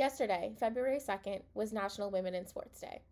Yesterday, 0.00 0.54
February 0.58 0.98
2nd, 0.98 1.42
was 1.52 1.74
National 1.74 2.10
Women 2.10 2.34
in 2.34 2.46
Sports 2.46 2.80
Day. 2.80 3.02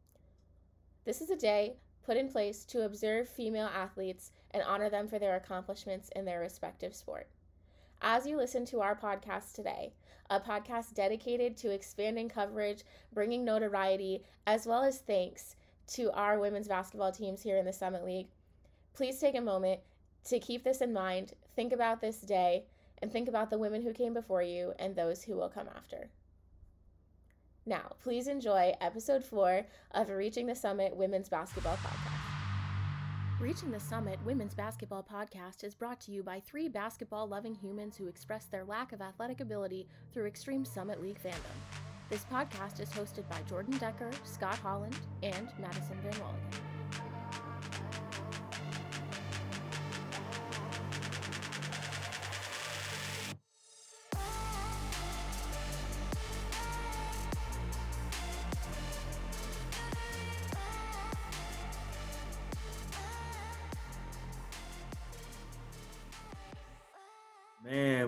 This 1.04 1.20
is 1.20 1.28
a 1.28 1.36
day 1.36 1.76
put 2.02 2.16
in 2.16 2.30
place 2.30 2.64
to 2.64 2.86
observe 2.86 3.28
female 3.28 3.66
athletes 3.66 4.30
and 4.52 4.62
honor 4.62 4.88
them 4.88 5.06
for 5.06 5.18
their 5.18 5.36
accomplishments 5.36 6.08
in 6.16 6.24
their 6.24 6.40
respective 6.40 6.94
sport. 6.94 7.28
As 8.00 8.26
you 8.26 8.38
listen 8.38 8.64
to 8.64 8.80
our 8.80 8.96
podcast 8.96 9.52
today, 9.52 9.92
a 10.30 10.40
podcast 10.40 10.94
dedicated 10.94 11.58
to 11.58 11.70
expanding 11.70 12.26
coverage, 12.26 12.84
bringing 13.12 13.44
notoriety, 13.44 14.22
as 14.46 14.66
well 14.66 14.82
as 14.82 14.96
thanks 15.00 15.56
to 15.88 16.10
our 16.12 16.40
women's 16.40 16.68
basketball 16.68 17.12
teams 17.12 17.42
here 17.42 17.58
in 17.58 17.66
the 17.66 17.72
Summit 17.74 18.02
League, 18.02 18.28
please 18.94 19.20
take 19.20 19.36
a 19.36 19.42
moment 19.42 19.80
to 20.24 20.40
keep 20.40 20.64
this 20.64 20.80
in 20.80 20.94
mind, 20.94 21.34
think 21.54 21.74
about 21.74 22.00
this 22.00 22.22
day, 22.22 22.64
and 23.02 23.12
think 23.12 23.28
about 23.28 23.50
the 23.50 23.58
women 23.58 23.82
who 23.82 23.92
came 23.92 24.14
before 24.14 24.42
you 24.42 24.72
and 24.78 24.96
those 24.96 25.22
who 25.22 25.36
will 25.36 25.50
come 25.50 25.68
after. 25.76 26.08
Now, 27.68 27.92
please 28.02 28.28
enjoy 28.28 28.72
episode 28.80 29.22
four 29.22 29.66
of 29.90 30.08
Reaching 30.08 30.46
the 30.46 30.54
Summit 30.54 30.96
Women's 30.96 31.28
Basketball 31.28 31.76
Podcast. 31.76 33.38
Reaching 33.38 33.70
the 33.70 33.78
Summit 33.78 34.18
Women's 34.24 34.54
Basketball 34.54 35.04
Podcast 35.04 35.62
is 35.64 35.74
brought 35.74 36.00
to 36.00 36.10
you 36.10 36.22
by 36.22 36.40
three 36.40 36.68
basketball 36.68 37.28
loving 37.28 37.54
humans 37.54 37.94
who 37.94 38.08
express 38.08 38.46
their 38.46 38.64
lack 38.64 38.92
of 38.94 39.02
athletic 39.02 39.42
ability 39.42 39.86
through 40.14 40.24
extreme 40.24 40.64
Summit 40.64 41.02
League 41.02 41.22
fandom. 41.22 41.82
This 42.08 42.24
podcast 42.32 42.80
is 42.80 42.88
hosted 42.88 43.28
by 43.28 43.42
Jordan 43.46 43.76
Decker, 43.76 44.12
Scott 44.24 44.56
Holland, 44.60 44.96
and 45.22 45.48
Madison 45.60 45.98
Van 46.02 46.14
Walligan. 46.14 46.77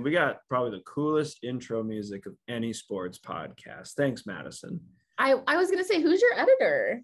Man, 0.01 0.05
we 0.05 0.13
got 0.13 0.39
probably 0.49 0.71
the 0.71 0.83
coolest 0.85 1.45
intro 1.45 1.83
music 1.83 2.25
of 2.25 2.35
any 2.49 2.73
sports 2.73 3.19
podcast. 3.19 3.93
Thanks, 3.99 4.25
Madison. 4.25 4.81
I, 5.19 5.35
I 5.47 5.59
was 5.59 5.71
going 5.71 5.83
to 5.83 5.85
say, 5.85 6.01
who's 6.01 6.23
your 6.23 6.33
editor? 6.39 7.03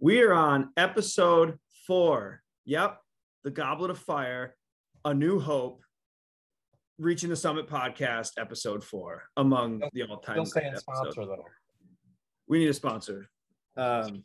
We 0.00 0.22
are 0.22 0.32
on 0.32 0.70
episode 0.78 1.58
four. 1.86 2.42
Yep. 2.64 2.98
The 3.44 3.50
Goblet 3.50 3.90
of 3.90 3.98
Fire, 3.98 4.56
A 5.04 5.12
New 5.12 5.38
Hope, 5.38 5.82
Reaching 6.98 7.28
the 7.28 7.36
Summit 7.36 7.68
podcast, 7.68 8.30
episode 8.38 8.82
four, 8.82 9.24
among 9.36 9.82
the 9.92 10.04
all 10.04 10.16
time. 10.16 10.42
Still 10.46 10.62
saying 10.62 10.76
sponsor, 10.76 11.26
though. 11.26 11.44
We 12.48 12.60
need 12.60 12.68
a 12.68 12.74
sponsor. 12.74 13.28
Um, 13.76 14.24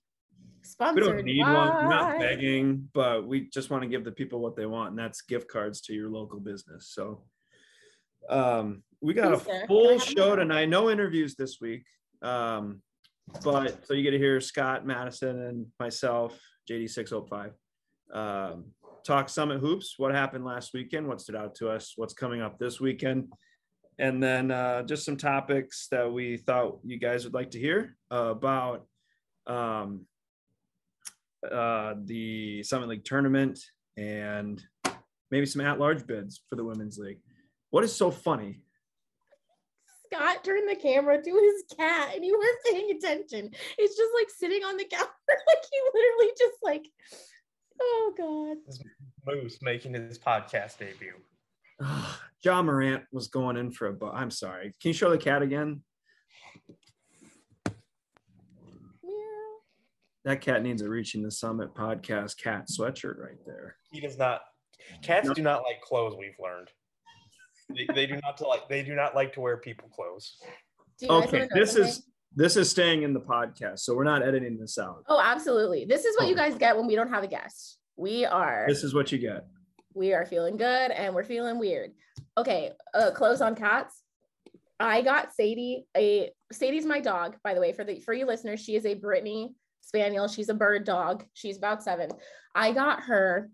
Sponsored 0.64 1.04
we 1.04 1.12
don't 1.12 1.26
need 1.26 1.44
by... 1.44 1.54
one. 1.54 1.76
We're 1.76 1.90
not 1.90 2.20
begging, 2.20 2.88
but 2.94 3.28
we 3.28 3.50
just 3.50 3.70
want 3.70 3.84
to 3.84 3.90
give 3.90 4.06
the 4.06 4.14
people 4.14 4.40
what 4.40 4.56
they 4.56 4.66
want, 4.66 4.92
and 4.92 5.00
that's 5.00 5.22
gift 5.24 5.50
cards 5.50 5.82
to 5.82 5.94
your 5.94 6.10
local 6.10 6.40
business. 6.40 6.88
So, 6.94 7.24
um, 8.32 8.84
we 9.02 9.14
got 9.14 9.34
Please, 9.34 9.64
a 9.64 9.68
full 9.68 9.84
Can 9.84 9.90
I 9.90 9.94
have 9.94 10.04
show 10.04 10.36
tonight. 10.36 10.70
No 10.70 10.90
interviews 10.90 11.36
this 11.36 11.60
week, 11.60 11.86
um, 12.22 12.82
but 13.44 13.86
so 13.86 13.94
you 13.94 14.04
get 14.04 14.12
to 14.12 14.18
hear 14.18 14.40
Scott, 14.42 14.86
Madison, 14.86 15.42
and 15.42 15.66
myself, 15.80 16.40
JD 16.70 16.90
six 16.90 17.12
hundred 17.12 17.30
five, 17.30 17.54
um, 18.14 18.66
talk 19.06 19.30
Summit 19.30 19.60
hoops. 19.60 19.96
What 19.98 20.14
happened 20.14 20.46
last 20.46 20.74
weekend? 20.74 21.08
What 21.08 21.22
stood 21.22 21.36
out 21.36 21.56
to 21.56 21.70
us? 21.70 21.94
What's 21.96 22.14
coming 22.14 22.42
up 22.42 22.58
this 22.58 22.80
weekend? 22.80 23.32
And 24.00 24.22
then 24.22 24.50
uh, 24.50 24.84
just 24.84 25.06
some 25.06 25.18
topics 25.18 25.88
that 25.92 26.12
we 26.12 26.38
thought 26.38 26.80
you 26.84 26.98
guys 26.98 27.24
would 27.24 27.34
like 27.34 27.52
to 27.52 27.60
hear 27.60 27.98
uh, 28.12 28.32
about. 28.32 28.86
Um, 29.48 30.06
uh, 31.50 31.96
the 32.06 32.62
Summit 32.64 32.90
League 32.90 33.06
tournament 33.06 33.60
and 33.98 34.64
maybe 35.32 35.46
some 35.46 35.62
at-large 35.62 36.06
bids 36.06 36.42
for 36.50 36.56
the 36.56 36.64
women's 36.64 36.98
league. 36.98 37.20
What 37.72 37.84
is 37.84 37.96
so 37.96 38.12
funny? 38.12 38.60
Scott 40.14 40.44
turned 40.44 40.70
the 40.70 40.76
camera 40.76 41.22
to 41.22 41.30
his 41.32 41.78
cat 41.78 42.12
and 42.16 42.26
you 42.26 42.38
weren't 42.38 42.60
paying 42.70 42.98
attention. 42.98 43.50
It's 43.78 43.96
just 43.96 44.12
like 44.14 44.30
sitting 44.30 44.64
on 44.64 44.76
the 44.78 44.84
counter. 44.86 45.10
like 45.30 45.64
he 45.72 45.82
literally 45.94 46.34
just 46.38 46.58
like, 46.62 46.86
oh 47.82 48.14
God. 48.18 48.58
This 48.68 48.84
Moose 49.26 49.60
making 49.62 49.94
his 49.94 50.20
podcast 50.20 50.78
debut. 50.78 51.16
Ja 52.44 52.60
Morant 52.64 53.04
was 53.12 53.28
going 53.28 53.56
in 53.56 53.72
for 53.72 53.86
a. 53.88 53.94
Bu- 53.94 54.10
I'm 54.10 54.32
sorry. 54.32 54.74
Can 54.82 54.90
you 54.90 54.94
show 54.94 55.12
the 55.12 55.18
cat 55.20 55.44
again? 55.44 55.84
Meow. 59.04 59.60
That 60.26 60.42
cat 60.42 60.64
needs 60.64 60.82
a 60.82 60.90
Reaching 60.90 61.22
the 61.22 61.30
Summit 61.30 61.76
podcast 61.76 62.38
cat 62.38 62.68
sweatshirt 62.68 63.20
right 63.20 63.38
there. 63.46 63.76
He 63.92 64.02
does 64.02 64.18
not. 64.18 64.42
Cats 65.04 65.28
No. 65.28 65.36
do 65.36 65.44
not 65.44 65.62
like 65.62 65.82
clothes. 65.82 66.16
We've 66.18 66.34
learned. 66.40 66.70
They, 67.76 67.88
they 67.94 68.06
do 68.08 68.20
not 68.24 68.38
to 68.38 68.48
like. 68.48 68.68
They 68.70 68.84
do 68.84 68.96
not 68.96 69.16
like 69.16 69.34
to 69.34 69.42
wear 69.42 69.58
people 69.58 69.90
clothes. 69.90 70.38
Do 71.00 71.06
you 71.06 71.08
guys 71.10 71.28
Okay, 71.28 71.48
this 71.54 71.72
something? 71.74 71.90
is 71.90 72.04
this 72.36 72.56
is 72.58 72.70
staying 72.70 73.04
in 73.04 73.14
the 73.14 73.20
podcast, 73.20 73.80
so 73.80 73.94
we're 73.96 74.04
not 74.06 74.24
editing 74.24 74.58
this 74.58 74.78
out. 74.78 75.04
Oh, 75.08 75.20
absolutely. 75.22 75.86
This 75.86 76.06
is 76.06 76.16
what 76.18 76.30
you 76.30 76.36
guys 76.36 76.56
get 76.56 76.78
when 76.78 76.88
we 76.88 76.96
don't 76.96 77.10
have 77.10 77.24
a 77.24 77.28
guest. 77.28 77.78
We 77.98 78.26
are 78.26 78.66
This 78.68 78.84
is 78.84 78.94
what 78.94 79.12
you 79.12 79.18
get. 79.18 79.46
we 79.94 80.14
are 80.14 80.26
feeling 80.26 80.56
good 80.58 80.92
and 80.92 81.14
we're 81.14 81.24
feeling 81.26 81.60
weird. 81.60 81.92
Okay, 82.38 82.72
uh 82.94 83.12
close 83.12 83.42
on 83.42 83.56
cats. 83.56 84.02
I 84.80 85.02
got 85.02 85.34
Sadie 85.34 85.86
a 85.96 86.32
Sadie's 86.52 86.86
my 86.86 87.00
dog, 87.02 87.36
by 87.44 87.54
the 87.54 87.60
way, 87.62 87.74
for 87.74 87.84
the 87.84 88.00
for 88.00 88.14
you 88.14 88.26
listeners. 88.26 88.60
She 88.62 88.76
is 88.76 88.86
a 88.86 88.94
Brittany 88.94 89.54
Spaniel. 89.82 90.28
She's 90.28 90.50
a 90.50 90.54
bird 90.54 90.86
dog. 90.86 91.26
She's 91.34 91.58
about 91.58 91.84
seven. 91.84 92.10
I 92.56 92.72
got 92.72 93.04
her 93.04 93.50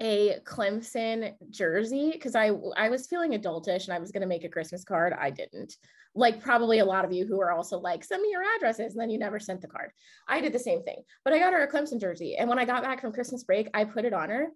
a 0.00 0.38
Clemson 0.44 1.34
jersey 1.50 2.10
because 2.12 2.34
I 2.34 2.50
I 2.76 2.88
was 2.88 3.06
feeling 3.06 3.32
adultish 3.32 3.84
and 3.84 3.94
I 3.94 3.98
was 3.98 4.10
gonna 4.10 4.26
make 4.26 4.44
a 4.44 4.48
Christmas 4.48 4.84
card. 4.84 5.12
I 5.18 5.30
didn't. 5.30 5.76
Like 6.16 6.42
probably 6.42 6.78
a 6.78 6.84
lot 6.84 7.04
of 7.04 7.12
you 7.12 7.26
who 7.26 7.40
are 7.40 7.50
also 7.50 7.78
like, 7.78 8.04
send 8.04 8.22
me 8.22 8.30
your 8.30 8.42
addresses, 8.56 8.92
and 8.92 9.00
then 9.00 9.10
you 9.10 9.18
never 9.18 9.40
sent 9.40 9.60
the 9.60 9.68
card. 9.68 9.90
I 10.28 10.40
did 10.40 10.52
the 10.52 10.60
same 10.60 10.82
thing, 10.84 11.02
but 11.24 11.32
I 11.32 11.38
got 11.38 11.52
her 11.52 11.62
a 11.62 11.70
Clemson 11.70 12.00
jersey, 12.00 12.36
and 12.36 12.48
when 12.48 12.58
I 12.58 12.64
got 12.64 12.82
back 12.82 13.00
from 13.00 13.12
Christmas 13.12 13.44
break, 13.44 13.68
I 13.74 13.84
put 13.84 14.04
it 14.04 14.12
on 14.12 14.30
her, 14.30 14.48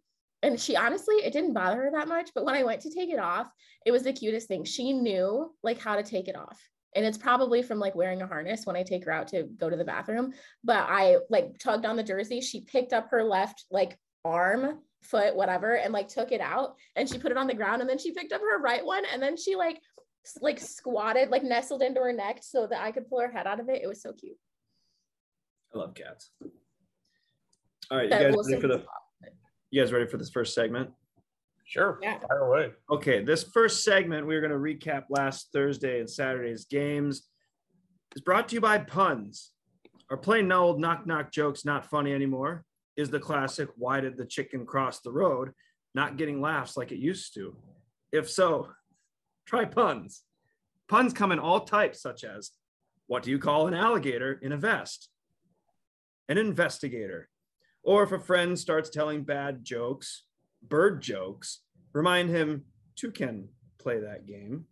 and 0.43 0.61
she 0.61 0.77
honestly 0.77 1.17
it 1.17 1.33
didn't 1.33 1.53
bother 1.53 1.83
her 1.83 1.91
that 1.91 2.09
much 2.09 2.31
but 2.35 2.45
when 2.45 2.55
i 2.55 2.63
went 2.63 2.81
to 2.81 2.91
take 2.91 3.11
it 3.11 3.19
off 3.19 3.49
it 3.85 3.91
was 3.91 4.03
the 4.03 4.13
cutest 4.13 4.49
thing 4.49 4.65
she 4.65 4.93
knew 4.93 5.53
like 5.63 5.81
how 5.81 5.97
to 5.97 6.03
take 6.03 6.29
it 6.29 6.37
off 6.37 6.59
and 6.95 7.05
it's 7.05 7.19
probably 7.19 7.63
from 7.63 7.79
like 7.79 7.95
wearing 7.95 8.23
a 8.23 8.27
harness 8.27 8.65
when 8.65 8.77
i 8.77 8.83
take 8.83 9.05
her 9.05 9.13
out 9.13 9.29
to 9.29 9.45
go 9.59 9.69
to 9.69 9.77
the 9.77 9.85
bathroom 9.85 10.33
but 10.65 10.87
i 10.89 11.17
like 11.31 11.59
tugged 11.59 11.87
on 11.87 11.97
the 11.97 12.03
jersey 12.03 12.41
she 12.41 12.61
picked 12.63 12.93
up 12.93 13.09
her 13.11 13.25
left 13.25 13.65
like 13.71 13.99
arm 14.25 14.79
foot 15.03 15.35
whatever 15.35 15.77
and 15.77 15.93
like 15.93 16.09
took 16.09 16.33
it 16.33 16.41
out 16.41 16.75
and 16.97 17.09
she 17.09 17.19
put 17.19 17.31
it 17.31 17.39
on 17.39 17.47
the 17.47 17.55
ground 17.55 17.81
and 17.81 17.89
then 17.89 17.99
she 17.99 18.13
picked 18.13 18.33
up 18.33 18.41
her 18.41 18.61
right 18.61 18.85
one 18.85 19.05
and 19.13 19.23
then 19.23 19.37
she 19.37 19.55
like 19.55 19.81
like 20.41 20.59
squatted 20.59 21.31
like 21.31 21.45
nestled 21.45 21.83
into 21.83 22.01
her 22.01 22.13
neck 22.13 22.41
so 22.43 22.67
that 22.67 22.83
i 22.83 22.91
could 22.91 23.09
pull 23.09 23.21
her 23.21 23.31
head 23.31 23.47
out 23.47 23.61
of 23.61 23.69
it 23.69 23.81
it 23.83 23.87
was 23.87 24.03
so 24.03 24.13
cute 24.13 24.37
I 25.75 25.79
love 25.79 25.95
cats. 25.95 26.31
All 27.91 27.99
right, 27.99 28.05
you 28.05 28.11
That 28.11 28.23
guys 28.23 28.35
will 28.35 28.45
ready 28.45 28.61
for 28.61 28.69
the 28.69 28.79
the? 28.79 28.85
You 29.71 29.83
guys 29.83 29.93
ready 29.93 30.07
for 30.07 30.17
this 30.17 30.31
first 30.31 30.55
segment? 30.55 30.91
Sure. 31.65 31.99
Yeah. 32.03 32.19
Fire 32.27 32.39
away. 32.39 32.71
Okay, 32.91 33.23
this 33.23 33.45
first 33.45 33.85
segment, 33.85 34.27
we're 34.27 34.41
going 34.41 34.53
to 34.53 34.57
recap 34.57 35.05
last 35.11 35.51
Thursday 35.53 36.01
and 36.01 36.09
Saturday's 36.09 36.65
games. 36.65 37.29
Is 38.17 38.23
brought 38.23 38.49
to 38.49 38.55
you 38.55 38.61
by 38.63 38.79
puns. 38.79 39.51
Are 40.11 40.17
plain 40.17 40.51
old 40.51 40.81
knock 40.81 41.07
knock 41.07 41.31
jokes 41.31 41.67
not 41.67 41.85
funny 41.85 42.15
anymore? 42.15 42.65
Is 42.99 43.11
the 43.11 43.21
classic 43.21 43.69
"Why 43.77 44.01
did 44.01 44.17
the 44.17 44.27
chicken 44.27 44.67
cross 44.67 44.99
the 44.99 45.13
road?" 45.13 45.55
not 45.95 46.17
getting 46.17 46.41
laughs 46.41 46.77
like 46.77 46.91
it 46.91 46.99
used 46.99 47.33
to? 47.35 47.57
If 48.11 48.29
so, 48.29 48.73
try 49.47 49.65
puns. 49.65 50.25
Puns 50.89 51.13
come 51.13 51.31
in 51.31 51.39
all 51.39 51.61
types, 51.61 52.03
such 52.03 52.25
as 52.25 52.51
"What 53.07 53.23
do 53.23 53.31
you 53.31 53.39
call 53.39 53.69
an 53.69 53.75
alligator 53.75 54.33
in 54.33 54.51
a 54.51 54.57
vest?" 54.57 55.11
An 56.29 56.39
investigator. 56.39 57.31
Or 57.85 58.03
if 58.03 58.11
a 58.11 58.19
friend 58.19 58.59
starts 58.59 58.91
telling 58.91 59.23
bad 59.23 59.65
jokes, 59.65 60.25
bird 60.61 61.01
jokes, 61.01 61.61
remind 61.93 62.31
him 62.31 62.65
two 62.97 63.13
can 63.13 63.49
play 63.79 64.01
that 64.01 64.27
game. 64.27 64.67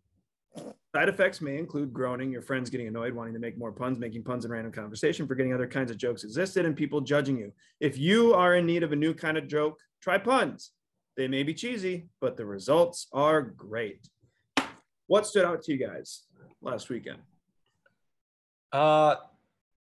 Side 0.95 1.09
effects 1.09 1.41
may 1.41 1.59
include 1.59 1.93
groaning, 1.93 2.33
your 2.33 2.41
friends 2.41 2.71
getting 2.71 2.89
annoyed, 2.89 3.13
wanting 3.13 3.35
to 3.35 3.41
make 3.41 3.59
more 3.59 3.73
puns, 3.73 3.99
making 3.99 4.23
puns 4.23 4.45
in 4.47 4.51
random 4.51 4.73
conversation, 4.73 5.27
forgetting 5.27 5.53
other 5.53 5.67
kinds 5.67 5.91
of 5.91 5.99
jokes 5.99 6.25
existed, 6.25 6.65
and 6.65 6.75
people 6.75 7.03
judging 7.03 7.37
you. 7.37 7.53
If 7.81 7.99
you 7.99 8.33
are 8.33 8.55
in 8.55 8.65
need 8.65 8.83
of 8.83 8.93
a 8.93 8.97
new 8.97 9.13
kind 9.13 9.37
of 9.37 9.47
joke, 9.47 9.79
try 10.01 10.17
puns. 10.17 10.73
They 11.17 11.29
may 11.29 11.43
be 11.43 11.55
cheesy, 11.55 12.09
but 12.21 12.37
the 12.37 12.47
results 12.47 13.09
are 13.13 13.43
great. 13.43 14.09
What 15.07 15.27
stood 15.27 15.45
out 15.45 15.63
to 15.65 15.73
you 15.73 15.79
guys 15.79 16.23
last 16.63 16.89
weekend? 16.89 17.19
Uh, 18.73 19.17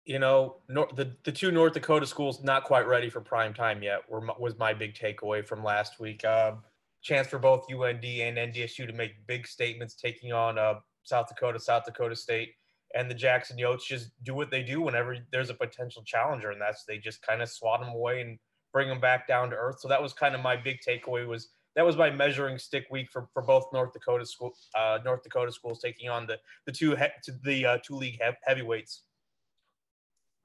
you 0.05 0.19
know, 0.19 0.57
nor- 0.69 0.89
the 0.95 1.15
the 1.25 1.33
two 1.33 1.51
North 1.51 1.75
Dakota 1.75 2.07
schools 2.07 2.43
not 2.43 2.65
quite 2.65 2.87
ready 2.87 3.11
for 3.11 3.21
prime 3.21 3.53
time 3.55 3.83
yet. 3.83 4.01
Were 4.09 4.21
was 4.39 4.59
my 4.59 4.73
big 4.73 4.95
takeaway 4.95 5.45
from 5.47 5.62
last 5.62 6.01
week. 6.01 6.25
Uh, 6.25 6.53
chance 7.02 7.29
for 7.29 7.38
both 7.38 7.64
UND 7.70 8.05
and 8.05 8.37
NDSU 8.37 8.87
to 8.87 8.93
make 8.93 9.26
big 9.26 9.47
statements, 9.47 9.94
taking 9.94 10.32
on 10.32 10.58
uh, 10.58 10.75
South 11.05 11.29
Dakota, 11.29 11.58
South 11.58 11.85
Dakota 11.85 12.14
State, 12.14 12.50
and 12.94 13.11
the 13.11 13.14
Jacks 13.14 13.50
and 13.50 13.58
Yotes 13.58 13.82
just 13.82 14.11
do 14.25 14.35
what 14.35 14.50
they 14.50 14.62
do 14.62 14.81
whenever 14.81 15.17
there's 15.32 15.50
a 15.50 15.55
potential 15.55 16.02
challenger, 16.05 16.50
and 16.50 16.61
that's 16.61 16.85
they 16.85 16.99
just 16.99 17.23
kind 17.23 17.43
of 17.43 17.49
swat 17.49 17.81
them 17.81 17.91
away 17.91 18.20
and 18.20 18.38
bring 18.73 18.88
them 18.88 19.00
back 19.00 19.26
down 19.26 19.50
to 19.50 19.56
earth. 19.56 19.81
So 19.81 19.88
that 19.88 20.02
was 20.02 20.12
kind 20.12 20.35
of 20.35 20.41
my 20.41 20.56
big 20.56 20.79
takeaway 20.87 21.26
was 21.26 21.49
that 21.76 21.87
was 21.87 21.97
my 21.97 22.11
measuring 22.11 22.58
stick 22.58 22.87
week 22.91 23.08
for, 23.11 23.29
for 23.32 23.43
both 23.43 23.67
North 23.73 23.93
Dakota 23.93 24.26
school 24.26 24.52
uh, 24.76 24.99
North 25.05 25.23
Dakota 25.23 25.52
schools 25.52 25.81
taking 25.81 26.08
on 26.08 26.26
the 26.26 26.38
the 26.67 26.73
two 26.73 26.97
he- 26.97 27.35
the 27.44 27.67
uh, 27.67 27.79
two 27.85 27.94
league 27.94 28.19
he- 28.20 28.37
heavyweights. 28.43 29.05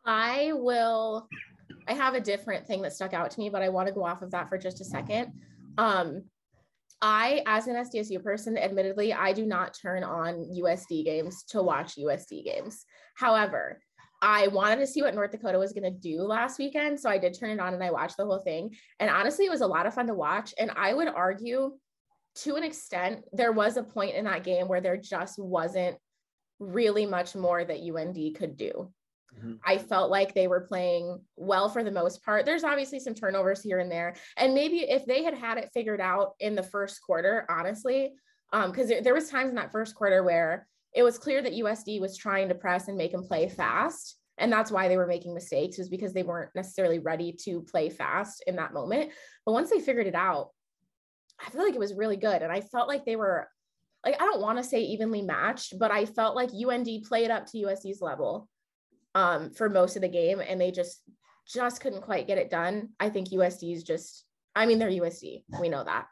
I 0.05 0.51
will. 0.53 1.27
I 1.87 1.93
have 1.93 2.13
a 2.13 2.21
different 2.21 2.67
thing 2.67 2.81
that 2.83 2.93
stuck 2.93 3.13
out 3.13 3.31
to 3.31 3.39
me, 3.39 3.49
but 3.49 3.63
I 3.63 3.69
want 3.69 3.87
to 3.87 3.93
go 3.93 4.05
off 4.05 4.21
of 4.21 4.31
that 4.31 4.49
for 4.49 4.57
just 4.57 4.81
a 4.81 4.85
second. 4.85 5.33
Um, 5.77 6.23
I, 7.01 7.43
as 7.45 7.67
an 7.67 7.75
SDSU 7.75 8.23
person, 8.23 8.57
admittedly, 8.57 9.13
I 9.13 9.33
do 9.33 9.45
not 9.45 9.77
turn 9.79 10.03
on 10.03 10.49
USD 10.59 11.05
games 11.05 11.43
to 11.49 11.61
watch 11.61 11.95
USD 11.95 12.45
games. 12.45 12.85
However, 13.15 13.79
I 14.21 14.47
wanted 14.47 14.77
to 14.77 14.87
see 14.87 15.01
what 15.01 15.13
North 15.13 15.31
Dakota 15.31 15.59
was 15.59 15.73
going 15.73 15.83
to 15.83 15.99
do 15.99 16.21
last 16.21 16.57
weekend. 16.57 16.99
So 16.99 17.09
I 17.09 17.17
did 17.17 17.37
turn 17.37 17.51
it 17.51 17.59
on 17.59 17.73
and 17.73 17.83
I 17.83 17.91
watched 17.91 18.17
the 18.17 18.25
whole 18.25 18.39
thing. 18.39 18.75
And 18.99 19.09
honestly, 19.09 19.45
it 19.45 19.51
was 19.51 19.61
a 19.61 19.67
lot 19.67 19.85
of 19.85 19.93
fun 19.93 20.07
to 20.07 20.13
watch. 20.13 20.53
And 20.57 20.71
I 20.75 20.93
would 20.93 21.07
argue 21.07 21.73
to 22.37 22.55
an 22.55 22.63
extent, 22.63 23.23
there 23.31 23.51
was 23.51 23.77
a 23.77 23.83
point 23.83 24.15
in 24.15 24.25
that 24.25 24.43
game 24.43 24.67
where 24.67 24.81
there 24.81 24.97
just 24.97 25.37
wasn't 25.37 25.97
really 26.59 27.05
much 27.05 27.35
more 27.35 27.63
that 27.63 27.79
UND 27.79 28.35
could 28.35 28.57
do. 28.57 28.91
Mm-hmm. 29.37 29.53
I 29.65 29.77
felt 29.77 30.09
like 30.09 30.33
they 30.33 30.47
were 30.47 30.61
playing 30.61 31.19
well 31.35 31.69
for 31.69 31.83
the 31.83 31.91
most 31.91 32.23
part. 32.23 32.45
There's 32.45 32.63
obviously 32.63 32.99
some 32.99 33.13
turnovers 33.13 33.61
here 33.61 33.79
and 33.79 33.91
there. 33.91 34.15
And 34.37 34.53
maybe 34.53 34.79
if 34.79 35.05
they 35.05 35.23
had 35.23 35.33
had 35.33 35.57
it 35.57 35.71
figured 35.73 36.01
out 36.01 36.33
in 36.39 36.55
the 36.55 36.63
first 36.63 37.01
quarter, 37.01 37.45
honestly, 37.49 38.13
because 38.51 38.91
um, 38.91 39.03
there, 39.03 39.13
was 39.13 39.29
times 39.29 39.49
in 39.49 39.55
that 39.55 39.71
first 39.71 39.95
quarter 39.95 40.23
where 40.23 40.67
it 40.93 41.03
was 41.03 41.17
clear 41.17 41.41
that 41.41 41.53
USD 41.53 41.99
was 41.99 42.17
trying 42.17 42.47
to 42.49 42.55
press 42.55 42.87
and 42.87 42.97
make 42.97 43.11
them 43.11 43.23
play 43.23 43.49
fast. 43.49 44.17
And 44.37 44.51
that's 44.51 44.71
why 44.71 44.87
they 44.87 44.97
were 44.97 45.07
making 45.07 45.33
mistakes 45.33 45.77
was 45.77 45.89
because 45.89 46.13
they 46.13 46.23
weren't 46.23 46.51
necessarily 46.55 46.99
ready 46.99 47.33
to 47.43 47.61
play 47.61 47.89
fast 47.89 48.43
in 48.47 48.55
that 48.57 48.73
moment. 48.73 49.11
But 49.45 49.53
once 49.53 49.69
they 49.69 49.79
figured 49.79 50.07
it 50.07 50.15
out, 50.15 50.49
I 51.45 51.49
feel 51.49 51.63
like 51.63 51.75
it 51.75 51.79
was 51.79 51.93
really 51.93 52.17
good. 52.17 52.41
And 52.41 52.51
I 52.51 52.61
felt 52.61 52.87
like 52.87 53.05
they 53.05 53.15
were 53.15 53.49
like, 54.05 54.21
I 54.21 54.25
don't 54.25 54.41
want 54.41 54.57
to 54.57 54.63
say 54.63 54.81
evenly 54.81 55.21
matched, 55.21 55.77
but 55.79 55.91
I 55.91 56.05
felt 56.05 56.35
like 56.35 56.49
UND 56.53 56.87
played 57.07 57.31
up 57.31 57.45
to 57.47 57.57
USD's 57.57 58.01
level 58.01 58.47
um, 59.15 59.49
for 59.49 59.69
most 59.69 59.95
of 59.95 60.01
the 60.01 60.07
game, 60.07 60.41
and 60.41 60.61
they 60.61 60.71
just 60.71 61.01
just 61.47 61.81
couldn't 61.81 62.01
quite 62.01 62.27
get 62.27 62.37
it 62.37 62.49
done. 62.49 62.89
I 62.99 63.09
think 63.09 63.29
USD 63.29 63.73
is 63.73 63.83
just, 63.83 64.25
I 64.55 64.65
mean, 64.65 64.79
they're 64.79 64.89
USD. 64.89 65.43
We 65.59 65.69
know 65.69 65.83
that. 65.83 66.07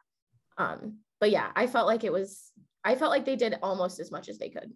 Um, 0.58 1.00
but 1.20 1.32
yeah, 1.32 1.50
I 1.56 1.66
felt 1.66 1.88
like 1.88 2.04
it 2.04 2.14
was, 2.14 2.52
I 2.84 2.96
felt 2.96 3.12
like 3.12 3.26
they 3.26 3.36
did 3.36 3.58
almost 3.64 4.00
as 4.00 4.12
much 4.12 4.30
as 4.30 4.38
they 4.38 4.50
could. 4.50 4.72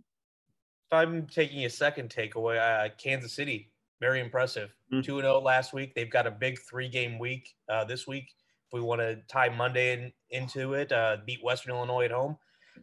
If 0.90 0.94
I'm 0.94 1.28
taking 1.28 1.66
a 1.66 1.70
second 1.70 2.10
takeaway, 2.10 2.58
uh, 2.58 2.90
Kansas 2.98 3.34
City, 3.34 3.72
very 4.02 4.20
impressive. 4.20 4.74
Hmm. 4.92 5.02
2 5.02 5.14
mm. 5.14 5.22
0 5.22 5.40
last 5.42 5.74
week. 5.74 5.94
They've 5.94 6.10
got 6.10 6.26
a 6.26 6.32
big 6.32 6.58
three 6.68 6.90
game 6.90 7.20
week 7.20 7.48
uh, 7.70 7.84
this 7.84 8.08
week. 8.08 8.26
If 8.68 8.74
we 8.74 8.82
want 8.82 9.02
to 9.02 9.18
tie 9.28 9.50
Monday 9.50 9.94
in, 9.94 10.12
into 10.32 10.74
it, 10.74 10.92
uh, 10.92 11.18
beat 11.26 11.44
Western 11.44 11.76
Illinois 11.76 12.06
at 12.06 12.12
home 12.12 12.38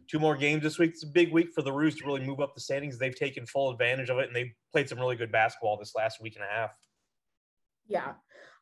two 0.09 0.19
more 0.19 0.35
games 0.35 0.63
this 0.63 0.77
week. 0.77 0.91
It's 0.91 1.03
a 1.03 1.07
big 1.07 1.31
week 1.31 1.49
for 1.53 1.61
the 1.61 1.71
Roos 1.71 1.95
to 1.95 2.05
really 2.05 2.25
move 2.25 2.39
up 2.39 2.53
the 2.53 2.61
standings. 2.61 2.97
They've 2.97 3.15
taken 3.15 3.45
full 3.45 3.71
advantage 3.71 4.09
of 4.09 4.19
it 4.19 4.27
and 4.27 4.35
they 4.35 4.53
played 4.71 4.89
some 4.89 4.99
really 4.99 5.15
good 5.15 5.31
basketball 5.31 5.77
this 5.77 5.93
last 5.95 6.21
week 6.21 6.35
and 6.35 6.45
a 6.45 6.47
half. 6.47 6.71
Yeah. 7.87 8.13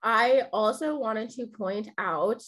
I 0.02 0.44
also 0.52 0.98
wanted 0.98 1.30
to 1.32 1.48
point 1.48 1.90
out 1.98 2.44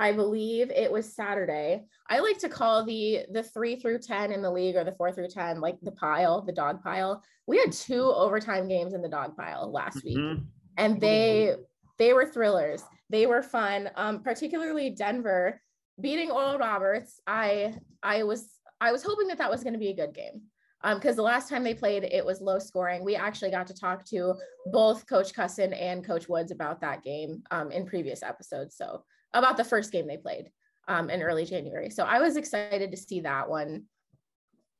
I 0.00 0.12
believe 0.12 0.70
it 0.70 0.92
was 0.92 1.12
Saturday. 1.12 1.84
I 2.08 2.20
like 2.20 2.38
to 2.38 2.48
call 2.48 2.84
the 2.84 3.24
the 3.32 3.42
3 3.42 3.80
through 3.80 3.98
10 3.98 4.32
in 4.32 4.42
the 4.42 4.50
league 4.50 4.76
or 4.76 4.84
the 4.84 4.92
4 4.92 5.12
through 5.12 5.28
10 5.28 5.60
like 5.60 5.76
the 5.82 5.92
pile, 5.92 6.42
the 6.42 6.52
dog 6.52 6.82
pile. 6.82 7.22
We 7.46 7.58
had 7.58 7.72
two 7.72 8.02
overtime 8.02 8.68
games 8.68 8.94
in 8.94 9.02
the 9.02 9.08
dog 9.08 9.36
pile 9.36 9.70
last 9.72 10.04
week. 10.04 10.18
Mm-hmm. 10.18 10.44
And 10.76 11.00
they 11.00 11.56
they 11.98 12.12
were 12.12 12.26
thrillers. 12.26 12.84
They 13.10 13.26
were 13.26 13.42
fun. 13.42 13.90
Um, 13.96 14.22
particularly 14.22 14.90
Denver 14.90 15.60
beating 16.00 16.30
Oral 16.30 16.58
Roberts, 16.58 17.20
I 17.26 17.74
I 18.02 18.22
was 18.22 18.48
I 18.80 18.92
was 18.92 19.02
hoping 19.02 19.28
that 19.28 19.38
that 19.38 19.50
was 19.50 19.62
going 19.62 19.72
to 19.72 19.78
be 19.78 19.88
a 19.88 19.96
good 19.96 20.14
game 20.14 20.42
because 20.82 21.12
um, 21.12 21.16
the 21.16 21.22
last 21.22 21.48
time 21.48 21.64
they 21.64 21.74
played, 21.74 22.04
it 22.04 22.24
was 22.24 22.40
low 22.40 22.58
scoring. 22.58 23.04
We 23.04 23.16
actually 23.16 23.50
got 23.50 23.66
to 23.66 23.74
talk 23.74 24.04
to 24.06 24.34
both 24.66 25.08
Coach 25.08 25.34
Cusson 25.34 25.72
and 25.72 26.06
Coach 26.06 26.28
Woods 26.28 26.52
about 26.52 26.80
that 26.80 27.02
game 27.02 27.42
um, 27.50 27.72
in 27.72 27.84
previous 27.84 28.22
episodes. 28.22 28.76
So 28.76 29.02
about 29.34 29.56
the 29.56 29.64
first 29.64 29.90
game 29.90 30.06
they 30.06 30.16
played 30.16 30.50
um, 30.86 31.10
in 31.10 31.22
early 31.22 31.44
January. 31.44 31.90
So 31.90 32.04
I 32.04 32.20
was 32.20 32.36
excited 32.36 32.92
to 32.92 32.96
see 32.96 33.20
that 33.22 33.48
one, 33.48 33.84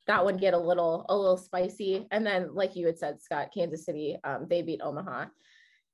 that 0.07 0.25
one 0.25 0.37
get 0.37 0.55
a 0.55 0.59
little 0.59 1.05
a 1.09 1.17
little 1.17 1.37
spicy. 1.37 2.07
And 2.13 2.25
then, 2.25 2.55
like 2.55 2.77
you 2.77 2.87
had 2.87 2.99
said, 2.99 3.21
Scott, 3.21 3.49
Kansas 3.53 3.85
City, 3.85 4.17
um, 4.23 4.47
they 4.49 4.63
beat 4.63 4.81
Omaha 4.83 5.27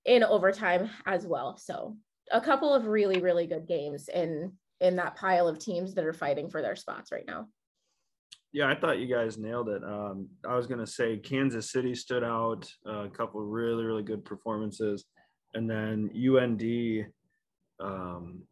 in 0.05 0.23
overtime 0.23 0.91
as 1.07 1.27
well. 1.27 1.57
So 1.57 1.97
a 2.31 2.41
couple 2.41 2.75
of 2.75 2.87
really 2.87 3.21
really 3.21 3.47
good 3.47 3.67
games 3.67 4.09
in 4.09 4.53
in 4.85 4.97
that 4.97 5.17
pile 5.17 5.49
of 5.49 5.59
teams 5.59 5.95
that 5.95 6.05
are 6.05 6.13
fighting 6.13 6.51
for 6.51 6.61
their 6.61 6.77
spots 6.77 7.11
right 7.11 7.25
now. 7.27 7.49
Yeah, 8.53 8.69
I 8.69 8.75
thought 8.77 8.99
you 8.99 9.13
guys 9.13 9.39
nailed 9.39 9.69
it. 9.69 9.83
Um, 9.83 10.29
I 10.47 10.55
was 10.55 10.67
going 10.67 10.79
to 10.79 10.87
say 10.87 11.17
Kansas 11.17 11.73
City 11.73 11.95
stood 11.95 12.23
out, 12.23 12.71
uh, 12.87 13.05
a 13.05 13.09
couple 13.09 13.41
really, 13.41 13.85
really 13.85 14.03
good 14.03 14.25
performances. 14.25 15.07
And 15.55 15.69
then 15.69 16.11
UND 16.15 17.07
um, 17.81 18.43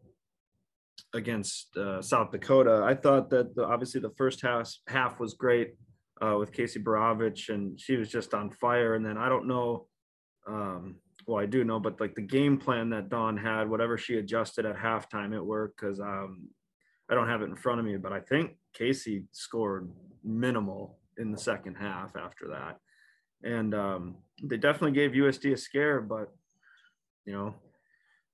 against 1.14 1.76
uh, 1.76 2.00
South 2.00 2.32
Dakota. 2.32 2.82
I 2.84 2.94
thought 2.94 3.30
that 3.30 3.54
the, 3.54 3.64
obviously 3.64 4.00
the 4.00 4.14
first 4.16 4.40
half, 4.40 4.72
half 4.88 5.20
was 5.20 5.34
great 5.34 5.74
uh, 6.20 6.36
with 6.38 6.52
Kacie 6.52 6.82
Borowicz, 6.82 7.50
and 7.50 7.78
she 7.78 7.96
was 7.96 8.08
just 8.08 8.34
on 8.34 8.50
fire. 8.50 8.94
And 8.94 9.04
then 9.04 9.18
I 9.18 9.28
don't 9.28 9.46
know 9.46 9.86
um, 10.48 10.96
well, 11.26 11.42
I 11.42 11.46
do 11.46 11.64
know, 11.64 11.78
but 11.78 12.00
like 12.00 12.14
the 12.14 12.22
game 12.22 12.58
plan 12.58 12.90
that 12.90 13.08
Dawn 13.08 13.36
had, 13.36 13.68
whatever 13.68 13.96
she 13.96 14.18
adjusted 14.18 14.66
at 14.66 14.76
halftime, 14.76 15.34
it 15.34 15.44
worked 15.44 15.80
because 15.80 16.00
um, 16.00 16.48
I 17.10 17.14
don't 17.14 17.28
have 17.28 17.42
it 17.42 17.50
in 17.50 17.56
front 17.56 17.80
of 17.80 17.86
me, 17.86 17.96
but 17.96 18.12
I 18.12 18.20
think 18.20 18.56
Kacie 18.78 19.24
scored 19.32 19.90
minimal 20.24 20.98
in 21.18 21.30
the 21.30 21.38
second 21.38 21.74
half 21.74 22.16
after 22.16 22.48
that. 22.48 22.78
And 23.44 23.74
um, 23.74 24.16
they 24.42 24.56
definitely 24.56 24.92
gave 24.92 25.12
USD 25.12 25.52
a 25.52 25.56
scare, 25.56 26.00
but 26.00 26.32
you 27.24 27.32
know, 27.32 27.54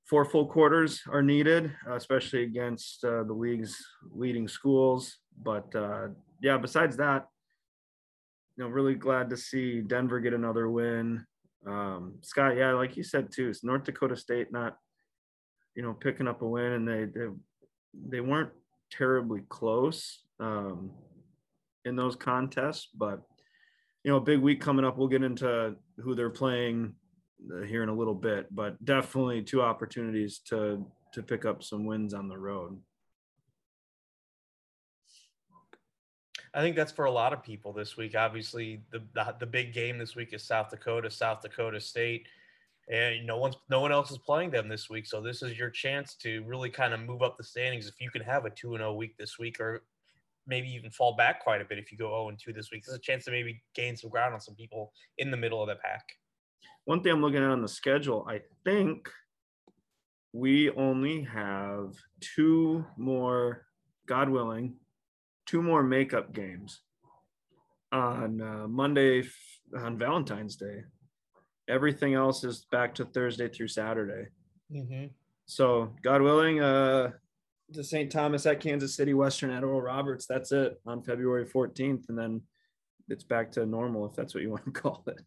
four 0.04 0.24
full 0.24 0.46
quarters 0.46 1.02
are 1.10 1.22
needed, 1.22 1.70
especially 1.90 2.42
against 2.42 3.04
uh, 3.04 3.24
the 3.24 3.32
league's 3.32 3.76
leading 4.12 4.48
schools. 4.48 5.18
But 5.42 5.74
uh, 5.74 6.08
yeah, 6.40 6.56
besides 6.56 6.96
that, 6.96 7.26
you 8.56 8.64
know, 8.64 8.70
really 8.70 8.94
glad 8.94 9.30
to 9.30 9.36
see 9.36 9.80
Denver 9.80 10.20
get 10.20 10.34
another 10.34 10.70
win. 10.70 11.26
Um, 11.66 12.14
Scott, 12.22 12.56
yeah, 12.56 12.72
like 12.72 12.96
you 12.96 13.02
said 13.02 13.32
too, 13.32 13.48
it's 13.48 13.64
North 13.64 13.84
Dakota 13.84 14.16
State 14.16 14.52
not, 14.52 14.76
you 15.74 15.82
know, 15.82 15.92
picking 15.92 16.28
up 16.28 16.42
a 16.42 16.46
win, 16.46 16.72
and 16.72 16.88
they 16.88 17.04
they 17.04 17.26
they 18.08 18.20
weren't 18.20 18.50
terribly 18.90 19.42
close 19.48 20.22
um, 20.40 20.90
in 21.84 21.96
those 21.96 22.16
contests, 22.16 22.88
but 22.94 23.22
you 24.04 24.10
know, 24.10 24.20
big 24.20 24.40
week 24.40 24.60
coming 24.60 24.84
up. 24.84 24.96
We'll 24.96 25.08
get 25.08 25.22
into 25.22 25.74
who 25.98 26.14
they're 26.14 26.30
playing 26.30 26.94
uh, 27.52 27.62
here 27.62 27.82
in 27.82 27.88
a 27.88 27.94
little 27.94 28.14
bit, 28.14 28.46
but 28.54 28.82
definitely 28.84 29.42
two 29.42 29.62
opportunities 29.62 30.40
to 30.48 30.86
to 31.12 31.22
pick 31.22 31.44
up 31.44 31.62
some 31.62 31.86
wins 31.86 32.14
on 32.14 32.28
the 32.28 32.38
road. 32.38 32.78
I 36.54 36.60
think 36.60 36.76
that's 36.76 36.92
for 36.92 37.04
a 37.04 37.10
lot 37.10 37.32
of 37.32 37.42
people 37.42 37.72
this 37.72 37.96
week. 37.96 38.14
Obviously, 38.16 38.82
the, 38.90 39.02
the, 39.14 39.34
the 39.40 39.46
big 39.46 39.72
game 39.72 39.98
this 39.98 40.16
week 40.16 40.32
is 40.32 40.42
South 40.42 40.70
Dakota, 40.70 41.10
South 41.10 41.42
Dakota 41.42 41.80
State, 41.80 42.26
and 42.90 43.26
no 43.26 43.36
one's 43.36 43.56
no 43.68 43.80
one 43.80 43.92
else 43.92 44.10
is 44.10 44.18
playing 44.18 44.50
them 44.50 44.68
this 44.68 44.88
week. 44.88 45.06
So 45.06 45.20
this 45.20 45.42
is 45.42 45.58
your 45.58 45.70
chance 45.70 46.14
to 46.22 46.42
really 46.46 46.70
kind 46.70 46.94
of 46.94 47.00
move 47.00 47.22
up 47.22 47.36
the 47.36 47.44
standings. 47.44 47.86
If 47.86 48.00
you 48.00 48.10
can 48.10 48.22
have 48.22 48.44
a 48.44 48.50
two 48.50 48.74
and 48.74 48.80
zero 48.80 48.90
oh 48.90 48.94
week 48.94 49.16
this 49.18 49.38
week, 49.38 49.60
or 49.60 49.82
maybe 50.46 50.68
even 50.68 50.90
fall 50.90 51.14
back 51.14 51.42
quite 51.42 51.60
a 51.60 51.64
bit 51.64 51.78
if 51.78 51.92
you 51.92 51.98
go 51.98 52.08
zero 52.08 52.24
oh 52.24 52.28
and 52.30 52.38
two 52.38 52.52
this 52.52 52.70
week, 52.70 52.84
there's 52.84 52.96
a 52.96 53.00
chance 53.00 53.24
to 53.26 53.30
maybe 53.30 53.62
gain 53.74 53.96
some 53.96 54.10
ground 54.10 54.32
on 54.32 54.40
some 54.40 54.54
people 54.54 54.92
in 55.18 55.30
the 55.30 55.36
middle 55.36 55.62
of 55.62 55.68
the 55.68 55.76
pack. 55.76 56.04
One 56.86 57.02
thing 57.02 57.12
I'm 57.12 57.20
looking 57.20 57.42
at 57.42 57.50
on 57.50 57.60
the 57.60 57.68
schedule, 57.68 58.26
I 58.26 58.40
think 58.64 59.10
we 60.32 60.70
only 60.70 61.22
have 61.22 61.94
two 62.20 62.86
more, 62.96 63.66
God 64.06 64.30
willing, 64.30 64.76
two 65.48 65.62
more 65.62 65.82
makeup 65.82 66.34
games 66.34 66.82
on 67.90 68.40
uh, 68.40 68.68
Monday 68.68 69.24
on 69.76 69.98
Valentine's 69.98 70.56
Day. 70.56 70.84
Everything 71.68 72.14
else 72.14 72.44
is 72.44 72.66
back 72.70 72.94
to 72.96 73.06
Thursday 73.06 73.48
through 73.48 73.68
Saturday. 73.68 74.28
Mm-hmm. 74.70 75.06
So, 75.46 75.94
God 76.02 76.20
willing, 76.20 76.60
uh, 76.60 77.12
to 77.72 77.84
St. 77.84 78.10
Thomas 78.10 78.46
at 78.46 78.60
Kansas 78.60 78.94
City, 78.94 79.14
Western 79.14 79.50
at 79.50 79.64
Oral 79.64 79.82
Roberts. 79.82 80.26
That's 80.26 80.52
it 80.52 80.80
on 80.86 81.02
February 81.02 81.46
14th. 81.46 82.08
And 82.08 82.18
then 82.18 82.42
it's 83.08 83.24
back 83.24 83.50
to 83.52 83.66
normal, 83.66 84.06
if 84.06 84.14
that's 84.14 84.34
what 84.34 84.42
you 84.42 84.50
want 84.50 84.64
to 84.66 84.70
call 84.82 85.02
it. 85.06 85.20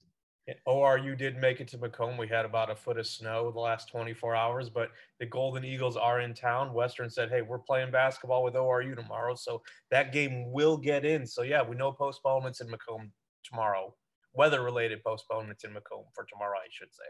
ORU 0.67 1.17
did 1.17 1.37
make 1.37 1.61
it 1.61 1.67
to 1.69 1.77
Macomb. 1.77 2.17
We 2.17 2.27
had 2.27 2.45
about 2.45 2.71
a 2.71 2.75
foot 2.75 2.97
of 2.97 3.05
snow 3.05 3.51
the 3.51 3.59
last 3.59 3.89
24 3.89 4.35
hours, 4.35 4.69
but 4.69 4.89
the 5.19 5.25
Golden 5.25 5.63
Eagles 5.63 5.95
are 5.95 6.21
in 6.21 6.33
town. 6.33 6.73
Western 6.73 7.09
said, 7.09 7.29
"Hey, 7.29 7.41
we're 7.41 7.59
playing 7.59 7.91
basketball 7.91 8.43
with 8.43 8.55
ORU 8.55 8.95
tomorrow, 8.95 9.35
so 9.35 9.61
that 9.91 10.11
game 10.11 10.51
will 10.51 10.77
get 10.77 11.05
in." 11.05 11.27
So 11.27 11.43
yeah, 11.43 11.61
we 11.61 11.75
know 11.75 11.91
postponements 11.91 12.59
in 12.59 12.69
Macomb 12.69 13.11
tomorrow. 13.43 13.95
Weather 14.33 14.63
related 14.63 15.03
postponements 15.03 15.63
in 15.63 15.73
Macomb 15.73 16.05
for 16.15 16.25
tomorrow, 16.25 16.57
I 16.57 16.67
should 16.71 16.93
say. 16.93 17.03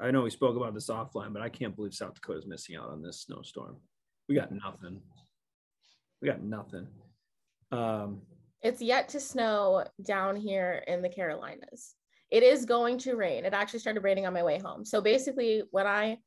I 0.00 0.10
know 0.10 0.22
we 0.22 0.30
spoke 0.30 0.56
about 0.56 0.74
this 0.74 0.90
offline, 0.90 1.32
but 1.32 1.42
I 1.42 1.48
can't 1.48 1.74
believe 1.74 1.94
South 1.94 2.14
Dakota's 2.14 2.46
missing 2.46 2.76
out 2.76 2.90
on 2.90 3.02
this 3.02 3.22
snowstorm. 3.22 3.76
We 4.28 4.34
got 4.34 4.52
nothing. 4.52 5.00
We 6.20 6.28
got 6.28 6.42
nothing. 6.42 6.86
Um, 7.72 8.22
it's 8.62 8.82
yet 8.82 9.08
to 9.10 9.20
snow 9.20 9.84
down 10.04 10.36
here 10.36 10.84
in 10.86 11.02
the 11.02 11.08
Carolinas. 11.08 11.94
It 12.30 12.42
is 12.42 12.64
going 12.64 12.98
to 12.98 13.16
rain. 13.16 13.44
It 13.44 13.54
actually 13.54 13.78
started 13.80 14.04
raining 14.04 14.26
on 14.26 14.34
my 14.34 14.42
way 14.42 14.58
home. 14.58 14.84
So 14.84 15.00
basically, 15.00 15.62
when 15.70 15.86
I 15.86 16.18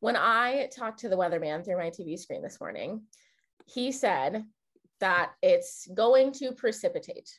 when 0.00 0.16
I 0.16 0.68
talked 0.74 1.00
to 1.00 1.08
the 1.08 1.16
weatherman 1.16 1.64
through 1.64 1.78
my 1.78 1.90
TV 1.90 2.18
screen 2.18 2.42
this 2.42 2.60
morning, 2.60 3.02
he 3.66 3.90
said 3.90 4.44
that 5.00 5.32
it's 5.42 5.88
going 5.92 6.32
to 6.32 6.52
precipitate. 6.52 7.30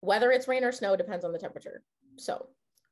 Whether 0.00 0.30
it's 0.30 0.48
rain 0.48 0.64
or 0.64 0.72
snow 0.72 0.96
depends 0.96 1.24
on 1.24 1.32
the 1.32 1.38
temperature. 1.38 1.82
So 2.16 2.48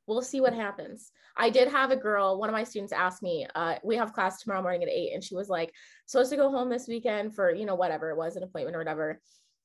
we'll 0.06 0.22
see 0.22 0.40
what 0.40 0.54
happens. 0.54 1.12
I 1.36 1.50
did 1.50 1.68
have 1.68 1.90
a 1.90 1.96
girl, 1.96 2.38
one 2.38 2.48
of 2.48 2.52
my 2.52 2.64
students 2.64 2.92
asked 2.92 3.22
me, 3.22 3.46
uh, 3.54 3.76
we 3.84 3.96
have 3.96 4.12
class 4.12 4.42
tomorrow 4.42 4.62
morning 4.62 4.82
at 4.82 4.88
eight, 4.88 5.12
and 5.14 5.22
she 5.22 5.36
was 5.36 5.48
like, 5.48 5.72
supposed 6.06 6.30
to 6.30 6.36
go 6.36 6.50
home 6.50 6.68
this 6.68 6.88
weekend 6.88 7.34
for, 7.34 7.54
you 7.54 7.64
know, 7.64 7.76
whatever 7.76 8.10
it 8.10 8.16
was, 8.16 8.36
an 8.36 8.42
appointment 8.42 8.74
or 8.74 8.80
whatever. 8.80 9.20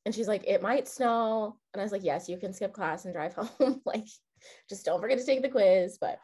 And 0.05 0.13
she's 0.13 0.27
like, 0.27 0.43
it 0.45 0.61
might 0.61 0.87
snow. 0.87 1.57
And 1.73 1.81
I 1.81 1.83
was 1.83 1.91
like, 1.91 2.03
yes, 2.03 2.29
you 2.29 2.37
can 2.37 2.53
skip 2.53 2.73
class 2.73 3.05
and 3.05 3.13
drive 3.13 3.33
home. 3.59 3.81
like, 3.85 4.07
just 4.69 4.85
don't 4.85 5.01
forget 5.01 5.19
to 5.19 5.25
take 5.25 5.41
the 5.41 5.49
quiz. 5.49 5.97
But 5.99 6.19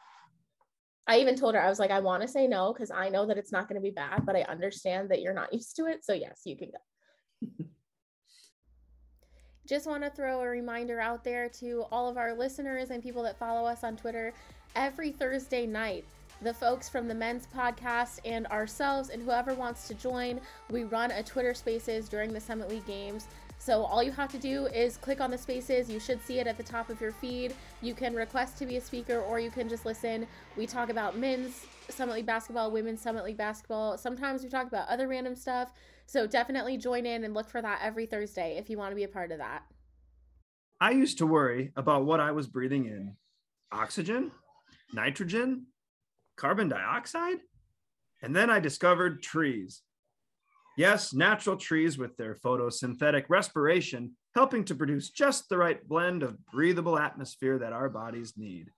I 1.06 1.18
even 1.18 1.36
told 1.36 1.54
her, 1.54 1.62
I 1.62 1.68
was 1.68 1.78
like, 1.78 1.90
I 1.90 2.00
want 2.00 2.22
to 2.22 2.28
say 2.28 2.46
no 2.46 2.72
because 2.72 2.90
I 2.90 3.08
know 3.08 3.26
that 3.26 3.38
it's 3.38 3.52
not 3.52 3.68
going 3.68 3.80
to 3.80 3.82
be 3.82 3.90
bad, 3.90 4.24
but 4.24 4.36
I 4.36 4.42
understand 4.42 5.10
that 5.10 5.20
you're 5.20 5.34
not 5.34 5.52
used 5.52 5.76
to 5.76 5.86
it. 5.86 6.04
So, 6.04 6.12
yes, 6.12 6.42
you 6.44 6.56
can 6.56 6.70
go. 6.70 7.64
Just 9.68 9.86
want 9.86 10.02
to 10.02 10.10
throw 10.10 10.40
a 10.40 10.48
reminder 10.48 11.00
out 11.00 11.22
there 11.22 11.48
to 11.60 11.84
all 11.92 12.08
of 12.08 12.16
our 12.16 12.34
listeners 12.34 12.90
and 12.90 13.02
people 13.02 13.22
that 13.22 13.38
follow 13.38 13.66
us 13.66 13.84
on 13.84 13.96
Twitter. 13.96 14.34
Every 14.74 15.12
Thursday 15.12 15.66
night, 15.66 16.04
the 16.42 16.52
folks 16.52 16.88
from 16.88 17.06
the 17.06 17.14
men's 17.14 17.46
podcast 17.54 18.18
and 18.24 18.46
ourselves 18.48 19.10
and 19.10 19.22
whoever 19.22 19.54
wants 19.54 19.86
to 19.88 19.94
join, 19.94 20.40
we 20.70 20.84
run 20.84 21.12
a 21.12 21.22
Twitter 21.22 21.54
Spaces 21.54 22.08
during 22.08 22.32
the 22.32 22.40
Summit 22.40 22.68
League 22.68 22.86
games. 22.86 23.28
So 23.62 23.84
all 23.84 24.02
you 24.02 24.10
have 24.10 24.28
to 24.32 24.38
do 24.38 24.66
is 24.66 24.96
click 24.96 25.20
on 25.20 25.30
the 25.30 25.38
spaces. 25.38 25.88
You 25.88 26.00
should 26.00 26.20
see 26.26 26.40
it 26.40 26.48
at 26.48 26.56
the 26.56 26.64
top 26.64 26.90
of 26.90 27.00
your 27.00 27.12
feed. 27.12 27.54
You 27.80 27.94
can 27.94 28.12
request 28.12 28.58
to 28.58 28.66
be 28.66 28.76
a 28.76 28.80
speaker 28.80 29.20
or 29.20 29.38
you 29.38 29.52
can 29.52 29.68
just 29.68 29.86
listen. 29.86 30.26
We 30.56 30.66
talk 30.66 30.90
about 30.90 31.16
men's 31.16 31.64
Summit 31.88 32.14
League 32.14 32.26
basketball, 32.26 32.72
women's 32.72 33.00
Summit 33.00 33.24
League 33.24 33.36
basketball. 33.36 33.96
Sometimes 33.96 34.42
we 34.42 34.48
talk 34.48 34.66
about 34.66 34.88
other 34.88 35.06
random 35.06 35.36
stuff. 35.36 35.70
So 36.06 36.26
definitely 36.26 36.76
join 36.76 37.06
in 37.06 37.22
and 37.22 37.34
look 37.34 37.48
for 37.48 37.62
that 37.62 37.78
every 37.84 38.04
Thursday 38.04 38.56
if 38.58 38.68
you 38.68 38.78
want 38.78 38.90
to 38.90 38.96
be 38.96 39.04
a 39.04 39.08
part 39.08 39.30
of 39.30 39.38
that. 39.38 39.62
I 40.80 40.90
used 40.90 41.18
to 41.18 41.26
worry 41.26 41.70
about 41.76 42.04
what 42.04 42.18
I 42.18 42.32
was 42.32 42.48
breathing 42.48 42.86
in 42.86 43.14
oxygen, 43.70 44.32
nitrogen, 44.92 45.66
carbon 46.36 46.68
dioxide. 46.68 47.38
And 48.22 48.34
then 48.34 48.50
I 48.50 48.58
discovered 48.58 49.22
trees. 49.22 49.82
Yes, 50.76 51.12
natural 51.12 51.56
trees 51.56 51.98
with 51.98 52.16
their 52.16 52.34
photosynthetic 52.34 53.24
respiration 53.28 54.12
helping 54.34 54.64
to 54.64 54.74
produce 54.74 55.10
just 55.10 55.48
the 55.48 55.58
right 55.58 55.86
blend 55.86 56.22
of 56.22 56.38
breathable 56.46 56.98
atmosphere 56.98 57.58
that 57.58 57.72
our 57.72 57.90
bodies 57.90 58.34
need. 58.36 58.70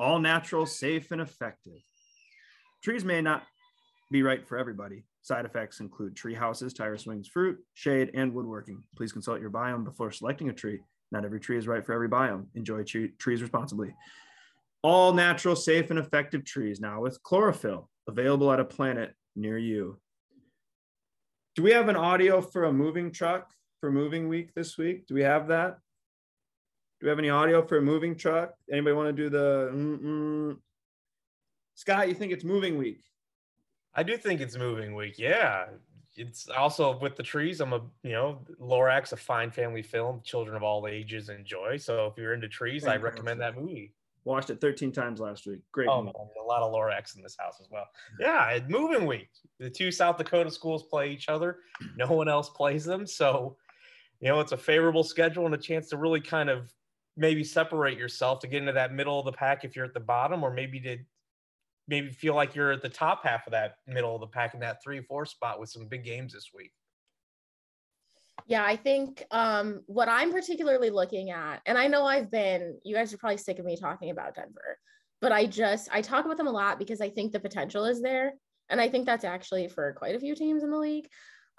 All 0.00 0.18
natural, 0.18 0.64
safe, 0.64 1.10
and 1.10 1.20
effective. 1.20 1.80
Trees 2.82 3.04
may 3.04 3.20
not 3.20 3.42
be 4.10 4.22
right 4.22 4.46
for 4.46 4.56
everybody, 4.56 5.04
Side 5.28 5.44
effects 5.44 5.80
include 5.80 6.16
tree 6.16 6.34
houses, 6.34 6.72
tire 6.72 6.96
swings, 6.96 7.28
fruit, 7.28 7.58
shade, 7.74 8.12
and 8.14 8.32
woodworking. 8.32 8.82
Please 8.96 9.12
consult 9.12 9.42
your 9.42 9.50
biome 9.50 9.84
before 9.84 10.10
selecting 10.10 10.48
a 10.48 10.54
tree. 10.54 10.80
Not 11.12 11.26
every 11.26 11.38
tree 11.38 11.58
is 11.58 11.68
right 11.68 11.84
for 11.84 11.92
every 11.92 12.08
biome. 12.08 12.46
Enjoy 12.54 12.82
trees 12.82 13.42
responsibly. 13.42 13.94
All 14.82 15.12
natural, 15.12 15.54
safe, 15.54 15.90
and 15.90 15.98
effective 15.98 16.46
trees 16.46 16.80
now 16.80 17.02
with 17.02 17.22
chlorophyll 17.22 17.90
available 18.08 18.50
at 18.50 18.58
a 18.58 18.64
planet 18.64 19.14
near 19.36 19.58
you. 19.58 20.00
Do 21.58 21.64
we 21.64 21.72
have 21.72 21.88
an 21.88 21.96
audio 21.96 22.40
for 22.40 22.66
a 22.66 22.72
moving 22.72 23.10
truck 23.10 23.50
for 23.80 23.90
moving 23.90 24.28
week 24.28 24.54
this 24.54 24.78
week? 24.78 25.08
Do 25.08 25.14
we 25.14 25.24
have 25.24 25.48
that? 25.48 25.80
Do 27.00 27.06
we 27.06 27.08
have 27.08 27.18
any 27.18 27.30
audio 27.30 27.66
for 27.66 27.78
a 27.78 27.82
moving 27.82 28.14
truck? 28.14 28.54
Anybody 28.70 28.94
want 28.94 29.08
to 29.08 29.12
do 29.24 29.28
the 29.28 29.68
mm-mm? 29.74 30.56
Scott? 31.74 32.06
You 32.06 32.14
think 32.14 32.30
it's 32.30 32.44
moving 32.44 32.78
week? 32.78 33.02
I 33.92 34.04
do 34.04 34.16
think 34.16 34.40
it's 34.40 34.56
moving 34.56 34.94
week. 34.94 35.18
Yeah. 35.18 35.64
It's 36.14 36.48
also 36.48 36.96
with 37.00 37.16
the 37.16 37.24
trees. 37.24 37.60
I'm 37.60 37.72
a, 37.72 37.80
you 38.04 38.12
know, 38.12 38.38
Lorax, 38.60 39.10
a 39.12 39.16
fine 39.16 39.50
family 39.50 39.82
film, 39.82 40.20
children 40.22 40.56
of 40.56 40.62
all 40.62 40.86
ages 40.86 41.28
enjoy. 41.28 41.78
So 41.78 42.06
if 42.06 42.16
you're 42.16 42.34
into 42.34 42.46
trees, 42.46 42.86
I 42.86 42.98
recommend 42.98 43.40
that 43.40 43.56
movie. 43.56 43.94
Watched 44.28 44.50
it 44.50 44.60
13 44.60 44.92
times 44.92 45.20
last 45.20 45.46
week. 45.46 45.60
Great. 45.72 45.88
Oh, 45.88 46.02
man, 46.02 46.12
a 46.14 46.44
lot 46.44 46.60
of 46.60 46.70
Lorax 46.70 47.16
in 47.16 47.22
this 47.22 47.34
house 47.38 47.56
as 47.62 47.68
well. 47.70 47.86
Yeah, 48.20 48.50
it's 48.50 48.68
moving 48.68 49.06
week. 49.06 49.30
The 49.58 49.70
two 49.70 49.90
South 49.90 50.18
Dakota 50.18 50.50
schools 50.50 50.82
play 50.82 51.10
each 51.10 51.30
other. 51.30 51.60
No 51.96 52.08
one 52.08 52.28
else 52.28 52.50
plays 52.50 52.84
them. 52.84 53.06
So, 53.06 53.56
you 54.20 54.28
know, 54.28 54.40
it's 54.40 54.52
a 54.52 54.58
favorable 54.58 55.02
schedule 55.02 55.46
and 55.46 55.54
a 55.54 55.58
chance 55.58 55.88
to 55.88 55.96
really 55.96 56.20
kind 56.20 56.50
of 56.50 56.70
maybe 57.16 57.42
separate 57.42 57.96
yourself 57.96 58.40
to 58.40 58.48
get 58.48 58.60
into 58.60 58.72
that 58.72 58.92
middle 58.92 59.18
of 59.18 59.24
the 59.24 59.32
pack 59.32 59.64
if 59.64 59.74
you're 59.74 59.86
at 59.86 59.94
the 59.94 60.00
bottom, 60.00 60.44
or 60.44 60.52
maybe 60.52 60.78
to 60.80 60.98
maybe 61.88 62.10
feel 62.10 62.34
like 62.34 62.54
you're 62.54 62.72
at 62.72 62.82
the 62.82 62.88
top 62.90 63.24
half 63.24 63.46
of 63.46 63.52
that 63.52 63.76
middle 63.86 64.14
of 64.14 64.20
the 64.20 64.26
pack 64.26 64.52
in 64.52 64.60
that 64.60 64.82
three 64.84 65.00
four 65.00 65.24
spot 65.24 65.58
with 65.58 65.70
some 65.70 65.86
big 65.86 66.04
games 66.04 66.34
this 66.34 66.50
week 66.54 66.72
yeah 68.48 68.64
i 68.64 68.74
think 68.74 69.24
um, 69.30 69.82
what 69.86 70.08
i'm 70.08 70.32
particularly 70.32 70.90
looking 70.90 71.30
at 71.30 71.60
and 71.66 71.78
i 71.78 71.86
know 71.86 72.04
i've 72.04 72.30
been 72.30 72.76
you 72.84 72.96
guys 72.96 73.12
are 73.12 73.18
probably 73.18 73.36
sick 73.36 73.58
of 73.58 73.64
me 73.64 73.76
talking 73.76 74.10
about 74.10 74.34
denver 74.34 74.78
but 75.20 75.30
i 75.30 75.46
just 75.46 75.88
i 75.92 76.00
talk 76.00 76.24
about 76.24 76.36
them 76.36 76.48
a 76.48 76.50
lot 76.52 76.78
because 76.78 77.00
i 77.00 77.08
think 77.08 77.30
the 77.30 77.38
potential 77.38 77.84
is 77.84 78.02
there 78.02 78.32
and 78.68 78.80
i 78.80 78.88
think 78.88 79.06
that's 79.06 79.24
actually 79.24 79.68
for 79.68 79.92
quite 79.92 80.16
a 80.16 80.20
few 80.20 80.34
teams 80.34 80.62
in 80.64 80.70
the 80.70 80.78
league. 80.78 81.08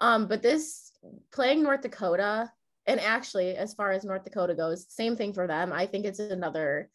Um, 0.02 0.28
but 0.28 0.40
this 0.40 0.92
playing 1.32 1.62
north 1.62 1.82
dakota 1.82 2.50
and 2.86 2.98
actually 3.00 3.54
as 3.54 3.74
far 3.74 3.92
as 3.92 4.04
north 4.04 4.24
dakota 4.24 4.54
goes 4.54 4.86
same 4.88 5.16
thing 5.16 5.32
for 5.32 5.46
them. 5.46 5.72
I 5.72 5.86
think 5.86 6.04
it's 6.04 6.18
another 6.18 6.88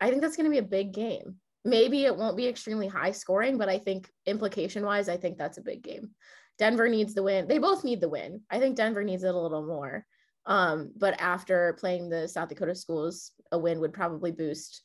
i 0.00 0.08
think 0.08 0.22
that's 0.22 0.36
going 0.36 0.44
to 0.44 0.50
be 0.50 0.58
a 0.58 0.62
big 0.62 0.92
game. 0.92 1.36
Maybe 1.64 2.04
it 2.04 2.16
won't 2.16 2.36
be 2.36 2.48
extremely 2.48 2.88
high 2.88 3.12
scoring, 3.12 3.56
but 3.56 3.68
I 3.68 3.78
think 3.78 4.10
implication 4.26 4.84
wise, 4.84 5.08
I 5.08 5.16
think 5.16 5.38
that's 5.38 5.58
a 5.58 5.62
big 5.62 5.82
game. 5.82 6.10
Denver 6.58 6.88
needs 6.88 7.14
the 7.14 7.22
win. 7.22 7.48
They 7.48 7.58
both 7.58 7.84
need 7.84 8.00
the 8.00 8.08
win. 8.08 8.40
I 8.50 8.58
think 8.58 8.76
Denver 8.76 9.04
needs 9.04 9.24
it 9.24 9.34
a 9.34 9.38
little 9.38 9.66
more. 9.66 10.06
Um, 10.46 10.92
but 10.96 11.20
after 11.20 11.76
playing 11.78 12.08
the 12.08 12.26
South 12.28 12.48
Dakota 12.48 12.74
schools, 12.74 13.32
a 13.52 13.58
win 13.58 13.80
would 13.80 13.92
probably 13.92 14.32
boost 14.32 14.82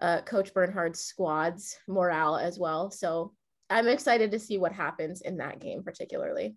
uh, 0.00 0.22
Coach 0.22 0.52
Bernhard's 0.54 1.00
squad's 1.00 1.78
morale 1.86 2.36
as 2.36 2.58
well. 2.58 2.90
So 2.90 3.32
I'm 3.68 3.86
excited 3.86 4.30
to 4.32 4.38
see 4.38 4.58
what 4.58 4.72
happens 4.72 5.20
in 5.20 5.36
that 5.36 5.60
game, 5.60 5.82
particularly. 5.82 6.56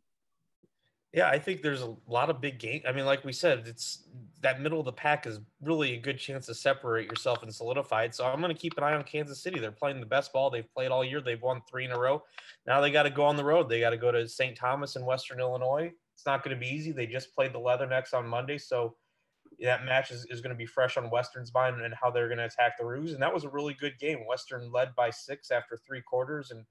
Yeah, 1.13 1.29
I 1.29 1.38
think 1.38 1.62
there's 1.62 1.83
a 1.83 1.95
lot 2.07 2.31
of 2.31 2.41
big 2.41 2.57
game. 2.57 2.81
I 2.88 2.91
mean, 2.91 3.05
like 3.05 3.23
we 3.23 3.33
said, 3.33 3.65
it's 3.67 4.07
that 4.43 4.62
middle 4.62 4.79
of 4.79 4.85
the 4.85 4.91
pack 4.91 5.25
is 5.25 5.39
really 5.62 5.93
a 5.93 6.00
good 6.00 6.19
chance 6.19 6.45
to 6.45 6.53
separate 6.53 7.09
yourself 7.09 7.43
and 7.43 7.53
solidify 7.53 8.03
it. 8.03 8.13
So 8.13 8.25
I'm 8.25 8.41
going 8.41 8.53
to 8.53 8.62
keep 8.62 8.77
an 8.77 8.83
eye 8.83 8.93
on 8.93 9.03
Kansas 9.03 9.41
City. 9.41 9.57
They're 9.59 9.71
playing 9.71 10.01
the 10.01 10.05
best 10.05 10.33
ball 10.33 10.50
they've 10.50 10.69
played 10.73 10.91
all 10.91 11.03
year. 11.03 11.21
They've 11.21 11.41
won 11.41 11.62
three 11.69 11.85
in 11.85 11.91
a 11.91 12.00
row. 12.00 12.21
Now 12.67 12.81
they 12.81 12.91
got 12.91 13.03
to 13.03 13.09
go 13.09 13.23
on 13.23 13.38
the 13.38 13.43
road. 13.43 13.69
They 13.69 13.79
got 13.79 13.91
to 13.91 13.97
go 13.97 14.12
to 14.12 14.27
St. 14.27 14.55
Thomas 14.55 14.97
in 14.97 15.05
Western 15.05 15.39
Illinois. 15.39 15.91
It's 16.13 16.25
not 16.25 16.43
going 16.43 16.55
to 16.55 16.59
be 16.59 16.67
easy. 16.67 16.91
They 16.91 17.07
just 17.07 17.33
played 17.33 17.53
the 17.53 17.59
Leathernecks 17.59 18.13
on 18.13 18.27
Monday, 18.27 18.57
so 18.57 18.95
that 19.62 19.85
match 19.85 20.12
is, 20.12 20.25
is 20.29 20.41
going 20.41 20.53
to 20.53 20.57
be 20.57 20.65
fresh 20.65 20.97
on 20.97 21.09
Western's 21.09 21.53
mind 21.53 21.81
and 21.81 21.93
how 21.93 22.12
they're 22.12 22.27
going 22.27 22.38
to 22.38 22.45
attack 22.45 22.77
the 22.77 22.85
Roos. 22.85 23.13
And 23.13 23.21
that 23.21 23.33
was 23.33 23.45
a 23.45 23.50
really 23.50 23.73
good 23.73 23.97
game. 23.97 24.19
Western 24.27 24.71
led 24.71 24.93
by 24.95 25.09
six 25.09 25.51
after 25.51 25.79
three 25.88 26.01
quarters, 26.01 26.51
and 26.51 26.65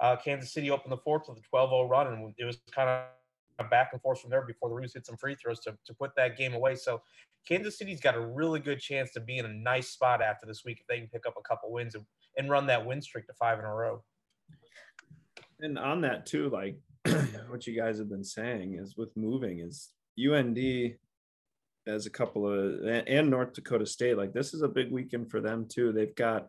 uh, 0.00 0.16
Kansas 0.16 0.52
City 0.52 0.70
opened 0.70 0.92
the 0.92 0.98
fourth 0.98 1.28
with 1.28 1.38
a 1.38 1.56
12-0 1.56 1.88
run, 1.88 2.06
and 2.08 2.34
it 2.36 2.44
was 2.44 2.58
kind 2.70 2.90
of 2.90 3.04
back 3.62 3.90
and 3.92 4.02
forth 4.02 4.20
from 4.20 4.30
there 4.30 4.42
before 4.42 4.68
the 4.68 4.74
Roos 4.74 4.94
hit 4.94 5.06
some 5.06 5.16
free 5.16 5.36
throws 5.36 5.60
to, 5.60 5.76
to 5.86 5.94
put 5.94 6.10
that 6.16 6.36
game 6.36 6.54
away. 6.54 6.74
So 6.74 7.00
Kansas 7.46 7.78
City's 7.78 8.00
got 8.00 8.16
a 8.16 8.20
really 8.20 8.58
good 8.58 8.80
chance 8.80 9.12
to 9.12 9.20
be 9.20 9.38
in 9.38 9.46
a 9.46 9.52
nice 9.52 9.90
spot 9.90 10.22
after 10.22 10.46
this 10.46 10.64
week 10.64 10.78
if 10.80 10.86
they 10.86 10.98
can 10.98 11.08
pick 11.08 11.26
up 11.26 11.34
a 11.38 11.48
couple 11.48 11.70
wins 11.70 11.94
and, 11.94 12.04
and 12.36 12.50
run 12.50 12.66
that 12.66 12.84
win 12.84 13.00
streak 13.00 13.26
to 13.26 13.34
five 13.34 13.58
in 13.58 13.64
a 13.64 13.72
row. 13.72 14.02
And 15.60 15.78
on 15.78 16.00
that 16.00 16.26
too, 16.26 16.50
like 16.50 16.76
what 17.48 17.66
you 17.66 17.76
guys 17.76 17.98
have 17.98 18.10
been 18.10 18.24
saying 18.24 18.78
is 18.80 18.96
with 18.96 19.16
moving 19.16 19.60
is 19.60 19.90
UND 20.18 20.58
as 21.86 22.06
a 22.06 22.10
couple 22.10 22.48
of 22.48 22.86
and 23.06 23.30
North 23.30 23.52
Dakota 23.52 23.86
State, 23.86 24.16
like 24.16 24.32
this 24.32 24.54
is 24.54 24.62
a 24.62 24.68
big 24.68 24.90
weekend 24.90 25.30
for 25.30 25.40
them 25.40 25.66
too. 25.68 25.92
They've 25.92 26.14
got 26.14 26.48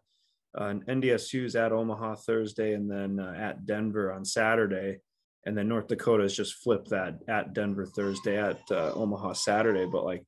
uh, 0.58 0.76
NDSU's 0.88 1.56
at 1.56 1.74
Omaha 1.74 2.16
Thursday 2.16 2.74
and 2.74 2.90
then 2.90 3.20
uh, 3.20 3.34
at 3.38 3.66
Denver 3.66 4.14
on 4.14 4.24
Saturday 4.24 5.00
and 5.46 5.58
then 5.58 5.68
North 5.68 5.88
Dakota 5.88 6.24
has 6.24 6.36
just 6.36 6.56
flipped 6.56 6.90
that 6.90 7.20
at 7.28 7.54
Denver 7.54 7.86
Thursday, 7.86 8.38
at 8.38 8.60
uh, 8.72 8.92
Omaha 8.94 9.34
Saturday. 9.34 9.86
But 9.86 10.04
like 10.04 10.24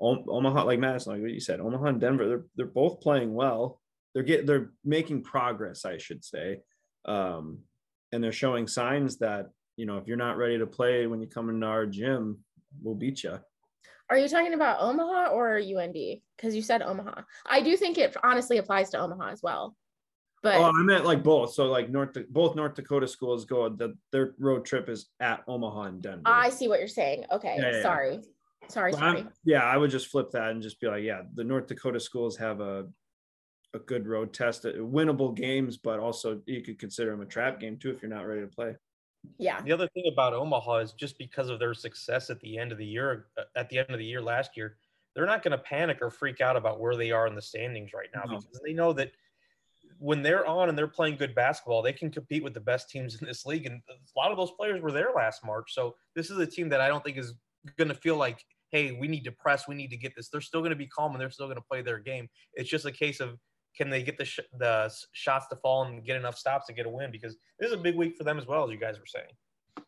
Omaha, 0.00 0.64
like 0.64 0.78
Madison, 0.78 1.12
like 1.12 1.22
what 1.22 1.30
you 1.30 1.40
said, 1.40 1.60
Omaha 1.60 1.86
and 1.86 2.00
Denver, 2.00 2.28
they're 2.28 2.44
they're 2.56 2.66
both 2.66 3.00
playing 3.00 3.34
well. 3.34 3.80
They're 4.14 4.22
get 4.22 4.46
they're 4.46 4.70
making 4.84 5.24
progress, 5.24 5.84
I 5.84 5.98
should 5.98 6.24
say, 6.24 6.60
um, 7.06 7.60
and 8.12 8.22
they're 8.22 8.32
showing 8.32 8.68
signs 8.68 9.18
that 9.18 9.50
you 9.76 9.86
know 9.86 9.98
if 9.98 10.06
you're 10.06 10.16
not 10.16 10.36
ready 10.36 10.58
to 10.58 10.66
play 10.66 11.06
when 11.06 11.20
you 11.20 11.26
come 11.26 11.48
into 11.48 11.66
our 11.66 11.86
gym, 11.86 12.38
we'll 12.82 12.94
beat 12.94 13.24
you. 13.24 13.38
Are 14.10 14.18
you 14.18 14.28
talking 14.28 14.54
about 14.54 14.80
Omaha 14.80 15.30
or 15.30 15.56
UND? 15.56 15.96
Because 16.36 16.54
you 16.54 16.62
said 16.62 16.82
Omaha. 16.82 17.22
I 17.46 17.62
do 17.62 17.76
think 17.76 17.96
it 17.96 18.14
honestly 18.22 18.58
applies 18.58 18.90
to 18.90 18.98
Omaha 18.98 19.30
as 19.30 19.42
well. 19.42 19.74
But 20.42 20.56
oh, 20.56 20.72
I 20.76 20.82
meant 20.82 21.04
like 21.04 21.22
both. 21.22 21.54
So 21.54 21.66
like 21.66 21.88
North, 21.88 22.16
both 22.30 22.56
North 22.56 22.74
Dakota 22.74 23.06
schools 23.06 23.44
go. 23.44 23.68
The, 23.68 23.96
their 24.10 24.34
road 24.38 24.64
trip 24.64 24.88
is 24.88 25.06
at 25.20 25.44
Omaha 25.46 25.82
and 25.82 26.02
Denver. 26.02 26.22
I 26.26 26.50
see 26.50 26.66
what 26.68 26.80
you're 26.80 26.88
saying. 26.88 27.24
Okay, 27.30 27.56
Yeah, 27.60 27.76
yeah. 27.76 27.82
sorry, 27.82 28.20
sorry, 28.68 28.92
sorry. 28.92 29.24
Yeah, 29.44 29.62
I 29.62 29.76
would 29.76 29.90
just 29.90 30.08
flip 30.08 30.32
that 30.32 30.50
and 30.50 30.60
just 30.60 30.80
be 30.80 30.88
like, 30.88 31.04
yeah, 31.04 31.22
the 31.34 31.44
North 31.44 31.68
Dakota 31.68 32.00
schools 32.00 32.36
have 32.36 32.60
a 32.60 32.86
a 33.74 33.78
good 33.78 34.06
road 34.06 34.34
test, 34.34 34.66
uh, 34.66 34.72
winnable 34.72 35.34
games, 35.34 35.78
but 35.78 35.98
also 35.98 36.42
you 36.44 36.60
could 36.60 36.78
consider 36.78 37.10
them 37.12 37.22
a 37.22 37.26
trap 37.26 37.58
game 37.58 37.78
too 37.78 37.90
if 37.90 38.02
you're 38.02 38.10
not 38.10 38.26
ready 38.26 38.42
to 38.42 38.46
play. 38.46 38.76
Yeah, 39.38 39.62
The 39.62 39.72
other 39.72 39.88
thing 39.94 40.10
about 40.12 40.34
Omaha 40.34 40.78
is 40.78 40.92
just 40.92 41.16
because 41.16 41.48
of 41.48 41.58
their 41.58 41.72
success 41.72 42.28
at 42.28 42.38
the 42.40 42.58
end 42.58 42.70
of 42.72 42.76
the 42.76 42.84
year, 42.84 43.28
uh, 43.38 43.44
at 43.56 43.70
the 43.70 43.78
end 43.78 43.88
of 43.88 43.98
the 43.98 44.04
year 44.04 44.20
last 44.20 44.58
year, 44.58 44.76
they're 45.14 45.24
not 45.24 45.42
going 45.42 45.52
to 45.52 45.58
panic 45.62 45.98
or 46.02 46.10
freak 46.10 46.42
out 46.42 46.54
about 46.54 46.80
where 46.80 46.96
they 46.96 47.12
are 47.12 47.26
in 47.26 47.34
the 47.34 47.40
standings 47.40 47.92
right 47.94 48.08
now 48.14 48.24
No. 48.26 48.36
because 48.40 48.60
they 48.62 48.74
know 48.74 48.92
that 48.92 49.12
when 50.02 50.20
they're 50.20 50.44
on 50.44 50.68
and 50.68 50.76
they're 50.76 50.88
playing 50.88 51.16
good 51.16 51.32
basketball, 51.32 51.80
they 51.80 51.92
can 51.92 52.10
compete 52.10 52.42
with 52.42 52.54
the 52.54 52.60
best 52.60 52.90
teams 52.90 53.20
in 53.20 53.26
this 53.26 53.46
league. 53.46 53.66
And 53.66 53.80
a 53.88 54.18
lot 54.18 54.32
of 54.32 54.36
those 54.36 54.50
players 54.50 54.82
were 54.82 54.90
there 54.90 55.10
last 55.14 55.44
March. 55.46 55.72
So 55.72 55.94
this 56.16 56.28
is 56.28 56.38
a 56.38 56.46
team 56.46 56.68
that 56.70 56.80
I 56.80 56.88
don't 56.88 57.04
think 57.04 57.18
is 57.18 57.34
going 57.78 57.86
to 57.88 57.94
feel 57.94 58.16
like, 58.16 58.44
hey, 58.72 58.96
we 59.00 59.06
need 59.06 59.22
to 59.22 59.30
press, 59.30 59.68
we 59.68 59.76
need 59.76 59.90
to 59.90 59.96
get 59.96 60.16
this. 60.16 60.28
They're 60.28 60.40
still 60.40 60.60
going 60.60 60.70
to 60.70 60.76
be 60.76 60.88
calm 60.88 61.12
and 61.12 61.20
they're 61.20 61.30
still 61.30 61.46
going 61.46 61.56
to 61.56 61.64
play 61.70 61.82
their 61.82 62.00
game. 62.00 62.28
It's 62.54 62.68
just 62.68 62.84
a 62.84 62.90
case 62.90 63.20
of 63.20 63.38
can 63.76 63.90
they 63.90 64.02
get 64.02 64.18
the 64.18 64.24
sh- 64.24 64.40
the 64.58 64.92
shots 65.12 65.46
to 65.48 65.56
fall 65.56 65.84
and 65.84 66.04
get 66.04 66.16
enough 66.16 66.36
stops 66.36 66.66
to 66.66 66.72
get 66.72 66.84
a 66.84 66.90
win 66.90 67.12
because 67.12 67.36
this 67.60 67.68
is 67.68 67.74
a 67.74 67.80
big 67.80 67.94
week 67.94 68.16
for 68.18 68.24
them 68.24 68.38
as 68.38 68.46
well 68.46 68.64
as 68.64 68.70
you 68.70 68.78
guys 68.78 68.98
were 68.98 69.06
saying. 69.06 69.86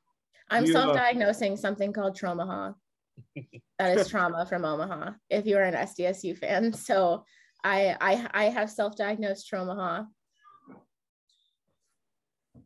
I'm 0.48 0.62
uh, 0.62 0.68
self-diagnosing 0.68 1.56
something 1.56 1.92
called 1.92 2.14
trauma. 2.14 2.76
that 3.78 3.98
is 3.98 4.08
trauma 4.08 4.46
from 4.46 4.64
Omaha. 4.64 5.10
If 5.28 5.44
you're 5.44 5.62
an 5.62 5.74
SDSU 5.74 6.38
fan, 6.38 6.72
so 6.72 7.24
I 7.64 7.96
I 8.00 8.28
I 8.34 8.44
have 8.44 8.70
self-diagnosed 8.70 9.48
Traumaha. 9.48 10.04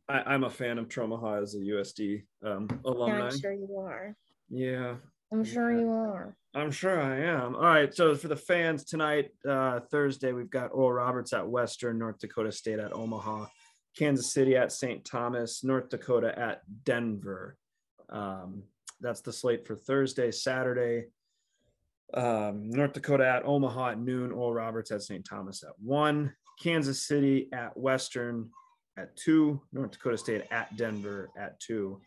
I, 0.09 0.23
I'm 0.35 0.45
a 0.45 0.51
fan 0.51 0.79
of 0.79 0.89
Traumaha 0.89 1.43
as 1.43 1.55
a 1.55 1.59
USD 1.59 2.25
um, 2.45 2.67
Yeah, 2.71 2.79
alumni. 2.85 3.29
I'm 3.29 3.39
sure 3.39 3.53
you 3.53 3.77
are. 3.79 4.17
Yeah, 4.51 4.97
I'm 5.33 5.45
sure 5.45 5.71
you 5.71 5.91
are. 5.91 6.37
I'm 6.55 6.71
sure 6.71 7.01
I 7.01 7.21
am. 7.21 7.55
All 7.55 7.61
right. 7.61 7.95
So 7.95 8.15
for 8.17 8.29
the 8.29 8.37
fans 8.37 8.85
tonight, 8.85 9.31
uh, 9.49 9.81
Thursday, 9.91 10.33
we've 10.33 10.51
got 10.51 10.73
Oral 10.73 10.93
Roberts 10.93 11.33
at 11.35 11.47
Western, 11.47 11.99
North 11.99 12.19
Dakota 12.19 12.51
State 12.51 12.79
at 12.79 12.93
Omaha, 12.93 13.47
Kansas 13.97 14.33
City 14.33 14.57
at 14.57 14.73
St. 14.73 15.05
Thomas, 15.05 15.63
North 15.63 15.91
Dakota 15.91 16.37
at 16.39 16.63
Denver. 16.85 17.57
Um, 18.09 18.63
that's 19.01 19.21
the 19.21 19.33
slate 19.33 19.67
for 19.67 19.77
Thursday, 19.77 20.31
Saturday. 20.31 21.09
Um, 22.15 22.71
North 22.71 22.95
Dakota 22.95 23.27
at 23.27 23.45
Omaha 23.45 23.91
at 23.91 23.99
noon, 23.99 24.33
Oral 24.33 24.55
Roberts 24.55 24.91
at 24.91 25.03
St. 25.03 25.25
Thomas 25.25 25.63
at 25.63 25.79
one, 25.79 26.35
Kansas 26.61 27.07
City 27.07 27.49
at 27.53 27.77
Western 27.77 28.51
at 28.97 29.15
two, 29.17 29.61
North 29.73 29.93
Dakota 29.93 30.17
State 30.19 30.45
at 30.51 30.75
Denver 30.77 31.29
at 31.39 31.61
two 31.61 32.01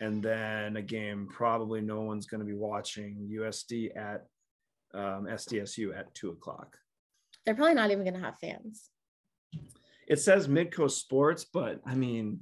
and 0.00 0.22
then 0.22 0.76
a 0.76 0.82
game 0.82 1.28
probably 1.30 1.80
no 1.80 2.00
one's 2.00 2.26
going 2.26 2.40
to 2.40 2.46
be 2.46 2.54
watching 2.54 3.28
USD 3.30 3.96
at 3.96 4.26
um, 4.94 5.26
SDSU 5.26 5.96
at 5.96 6.12
two 6.14 6.30
o'clock. 6.30 6.76
They're 7.44 7.54
probably 7.54 7.74
not 7.74 7.90
even 7.90 8.04
gonna 8.04 8.20
have 8.20 8.38
fans. 8.38 8.90
It 10.08 10.18
says 10.18 10.48
Midco 10.48 10.90
Sports, 10.90 11.46
but 11.52 11.80
I 11.86 11.94
mean, 11.94 12.40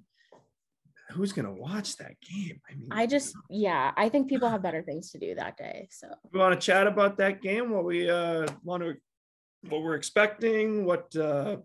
who's 1.11 1.33
going 1.33 1.47
to 1.47 1.53
watch 1.53 1.97
that 1.97 2.15
game? 2.21 2.61
I 2.71 2.75
mean, 2.75 2.89
I 2.91 3.07
just 3.07 3.35
yeah, 3.51 3.93
I 3.97 4.09
think 4.09 4.29
people 4.29 4.49
have 4.49 4.63
better 4.69 4.83
things 4.83 5.11
to 5.13 5.19
do 5.19 5.35
that 5.35 5.57
day. 5.57 5.89
So 5.91 6.09
we 6.33 6.39
want 6.39 6.59
to 6.59 6.65
chat 6.65 6.87
about 6.87 7.17
that 7.19 7.43
game. 7.43 7.71
What 7.71 7.85
we 7.85 8.09
uh, 8.11 8.47
want 8.63 8.83
to, 8.83 8.95
what 9.69 9.83
we're 9.83 9.95
expecting, 9.95 10.85
what 10.85 11.15
uh, 11.17 11.57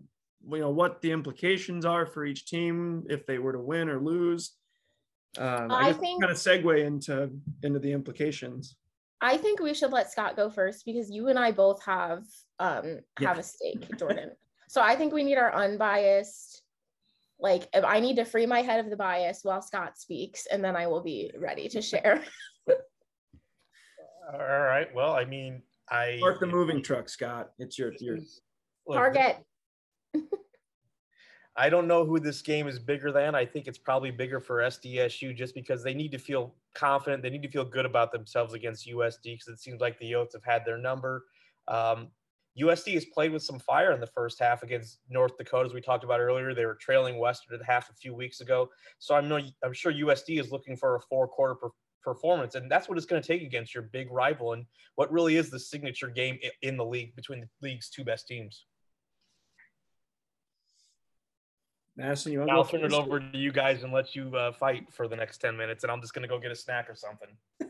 you 0.50 0.58
know, 0.58 0.70
what 0.70 1.00
the 1.00 1.10
implications 1.12 1.84
are 1.84 2.06
for 2.06 2.24
each 2.24 2.46
team 2.46 3.04
if 3.08 3.26
they 3.26 3.38
were 3.38 3.52
to 3.52 3.60
win 3.60 3.88
or 3.88 4.00
lose. 4.00 4.52
Um, 5.38 5.70
I, 5.70 5.88
I 5.88 5.92
think- 5.92 6.22
kind 6.22 6.30
of 6.32 6.38
segue 6.38 6.84
into 6.84 7.30
into 7.62 7.78
the 7.78 7.92
implications. 7.92 8.76
I 9.20 9.38
think 9.38 9.58
we 9.60 9.72
should 9.72 9.90
let 9.90 10.12
Scott 10.12 10.36
go 10.36 10.50
first 10.50 10.84
because 10.84 11.10
you 11.10 11.28
and 11.28 11.38
I 11.38 11.50
both 11.50 11.82
have 11.84 12.24
um 12.58 13.00
Yeah. 13.20 13.28
have 13.28 13.38
a 13.38 13.42
stake, 13.42 13.96
Jordan. 13.98 14.32
so 14.68 14.82
I 14.82 14.96
think 14.96 15.12
we 15.14 15.22
need 15.24 15.38
our 15.38 15.54
unbiased 15.54 16.62
like 17.44 17.68
if 17.74 17.84
I 17.84 18.00
need 18.00 18.16
to 18.16 18.24
free 18.24 18.46
my 18.46 18.62
head 18.62 18.82
of 18.82 18.88
the 18.90 18.96
bias 18.96 19.40
while 19.42 19.60
Scott 19.60 19.98
speaks 19.98 20.46
and 20.46 20.64
then 20.64 20.74
I 20.74 20.86
will 20.86 21.02
be 21.02 21.30
ready 21.38 21.68
to 21.68 21.82
share. 21.90 22.24
All 24.32 24.38
right. 24.38 24.88
Well, 24.94 25.12
I 25.12 25.26
mean, 25.26 25.62
I 25.90 26.16
Park 26.20 26.40
the 26.40 26.46
moving 26.46 26.82
truck, 26.82 27.10
Scott. 27.10 27.50
It's 27.58 27.78
your 27.78 27.92
your 28.00 28.18
Target. 28.90 29.36
I 31.56 31.68
don't 31.68 31.86
know 31.86 32.04
who 32.06 32.18
this 32.18 32.40
game 32.40 32.66
is 32.66 32.78
bigger 32.78 33.12
than. 33.12 33.34
I 33.34 33.44
think 33.44 33.68
it's 33.68 33.78
probably 33.78 34.10
bigger 34.10 34.40
for 34.40 34.56
SDSU 34.60 35.36
just 35.36 35.54
because 35.54 35.84
they 35.84 35.94
need 35.94 36.12
to 36.12 36.18
feel 36.18 36.54
confident. 36.74 37.22
They 37.22 37.30
need 37.30 37.42
to 37.42 37.50
feel 37.50 37.64
good 37.64 37.84
about 37.84 38.10
themselves 38.10 38.54
against 38.54 38.88
USD 38.88 39.22
because 39.22 39.48
it 39.48 39.60
seems 39.60 39.80
like 39.80 39.98
the 39.98 40.10
Yotes 40.10 40.32
have 40.32 40.42
had 40.42 40.64
their 40.64 40.78
number. 40.78 41.26
Um, 41.68 42.08
USD 42.60 42.94
has 42.94 43.04
played 43.06 43.32
with 43.32 43.42
some 43.42 43.58
fire 43.58 43.92
in 43.92 44.00
the 44.00 44.06
first 44.06 44.38
half 44.38 44.62
against 44.62 45.00
North 45.08 45.36
Dakota, 45.36 45.66
as 45.66 45.74
we 45.74 45.80
talked 45.80 46.04
about 46.04 46.20
earlier. 46.20 46.54
They 46.54 46.66
were 46.66 46.76
trailing 46.76 47.18
Western 47.18 47.58
at 47.58 47.66
half 47.66 47.90
a 47.90 47.94
few 47.94 48.14
weeks 48.14 48.40
ago, 48.40 48.68
so 48.98 49.14
I'm 49.14 49.28
no, 49.28 49.40
I'm 49.64 49.72
sure 49.72 49.92
USD 49.92 50.38
is 50.38 50.52
looking 50.52 50.76
for 50.76 50.96
a 50.96 51.00
four 51.00 51.26
quarter 51.26 51.54
per, 51.56 51.70
performance, 52.02 52.54
and 52.54 52.70
that's 52.70 52.88
what 52.88 52.96
it's 52.96 53.06
going 53.06 53.20
to 53.20 53.26
take 53.26 53.42
against 53.42 53.74
your 53.74 53.82
big 53.82 54.10
rival 54.12 54.52
and 54.52 54.66
what 54.94 55.12
really 55.12 55.36
is 55.36 55.50
the 55.50 55.58
signature 55.58 56.08
game 56.08 56.38
in 56.62 56.76
the 56.76 56.84
league 56.84 57.16
between 57.16 57.40
the 57.40 57.48
league's 57.60 57.90
two 57.90 58.04
best 58.04 58.28
teams. 58.28 58.66
Madison. 61.96 62.32
You 62.32 62.40
want 62.40 62.50
I'll 62.50 62.64
turn 62.64 62.84
it 62.84 62.92
over 62.92 63.20
to 63.20 63.38
you 63.38 63.52
guys 63.52 63.84
and 63.84 63.92
let 63.92 64.16
you 64.16 64.34
uh, 64.36 64.52
fight 64.52 64.92
for 64.92 65.06
the 65.06 65.16
next 65.16 65.38
10 65.38 65.56
minutes, 65.56 65.84
and 65.84 65.92
I'm 65.92 66.00
just 66.00 66.12
going 66.12 66.22
to 66.22 66.28
go 66.28 66.38
get 66.38 66.50
a 66.50 66.56
snack 66.56 66.88
or 66.90 66.94
something. 66.94 67.28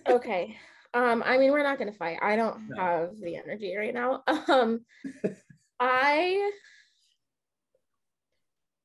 Okay. 0.09 0.57
Um, 0.95 1.23
I 1.27 1.39
mean, 1.39 1.51
we're 1.51 1.63
not 1.65 1.79
gonna 1.79 1.93
fight. 1.93 2.19
I 2.23 2.37
don't 2.37 2.69
No. 2.71 2.77
have 2.77 3.17
the 3.21 3.37
energy 3.37 3.77
right 3.77 3.93
now. 3.93 4.23
Um, 4.49 4.85
I. 5.81 6.53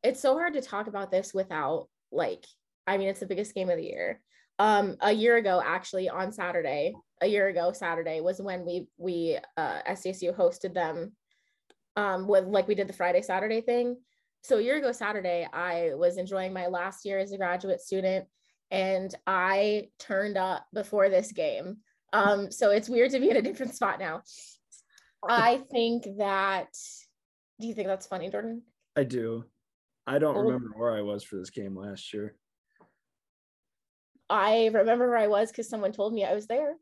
It's 0.01 0.21
so 0.21 0.33
hard 0.33 0.53
to 0.53 0.61
talk 0.61 0.87
about 0.87 1.11
this 1.11 1.33
without 1.33 1.87
like. 2.11 2.45
I 2.87 2.97
mean, 2.97 3.09
it's 3.09 3.19
the 3.19 3.27
biggest 3.27 3.53
game 3.53 3.69
of 3.69 3.77
the 3.77 3.83
year. 3.83 4.21
Um, 4.57 4.97
a 5.01 5.11
year 5.11 5.37
ago, 5.37 5.61
actually, 5.63 6.09
on 6.09 6.31
Saturday, 6.31 6.95
a 7.21 7.27
year 7.27 7.47
ago 7.47 7.71
Saturday 7.71 8.19
was 8.21 8.41
when 8.41 8.65
we 8.65 8.87
we 8.97 9.37
uh, 9.55 9.81
SDSU 9.87 10.35
hosted 10.35 10.73
them. 10.73 11.13
Um, 11.95 12.27
with 12.27 12.45
like 12.45 12.67
we 12.67 12.75
did 12.75 12.87
the 12.87 12.93
Friday 12.93 13.21
Saturday 13.21 13.61
thing. 13.61 13.97
So 14.43 14.57
a 14.57 14.61
year 14.61 14.77
ago 14.77 14.91
Saturday, 14.93 15.47
I 15.51 15.91
was 15.95 16.17
enjoying 16.17 16.53
my 16.53 16.67
last 16.67 17.05
year 17.05 17.19
as 17.19 17.33
a 17.33 17.37
graduate 17.37 17.81
student 17.81 18.25
and 18.71 19.13
I 19.27 19.89
turned 19.99 20.37
up 20.37 20.65
before 20.73 21.09
this 21.09 21.31
game. 21.33 21.77
Um, 22.13 22.51
so 22.51 22.71
it's 22.71 22.89
weird 22.89 23.11
to 23.11 23.19
be 23.19 23.29
in 23.29 23.37
a 23.37 23.41
different 23.41 23.75
spot 23.75 23.99
now. 23.99 24.21
I 25.27 25.61
think 25.71 26.05
that. 26.17 26.73
Do 27.59 27.67
you 27.67 27.73
think 27.73 27.87
that's 27.87 28.07
funny, 28.07 28.29
Jordan? 28.29 28.63
I 28.95 29.03
do. 29.03 29.43
I 30.07 30.17
don't 30.17 30.35
Oh. 30.35 30.41
remember 30.41 30.71
where 30.75 30.91
I 30.95 31.01
was 31.01 31.23
for 31.23 31.35
this 31.37 31.49
game 31.49 31.75
last 31.75 32.13
year. 32.13 32.35
I 34.29 34.67
remember 34.67 35.09
where 35.09 35.17
I 35.17 35.27
was 35.27 35.51
because 35.51 35.67
someone 35.69 35.91
told 35.91 36.13
me 36.13 36.23
I 36.23 36.33
was 36.33 36.47
there. 36.47 36.75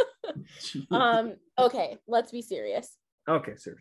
um, 0.90 1.34
okay, 1.58 1.98
let's 2.08 2.32
be 2.32 2.42
serious. 2.42 2.96
okay, 3.28 3.54
sir. 3.56 3.76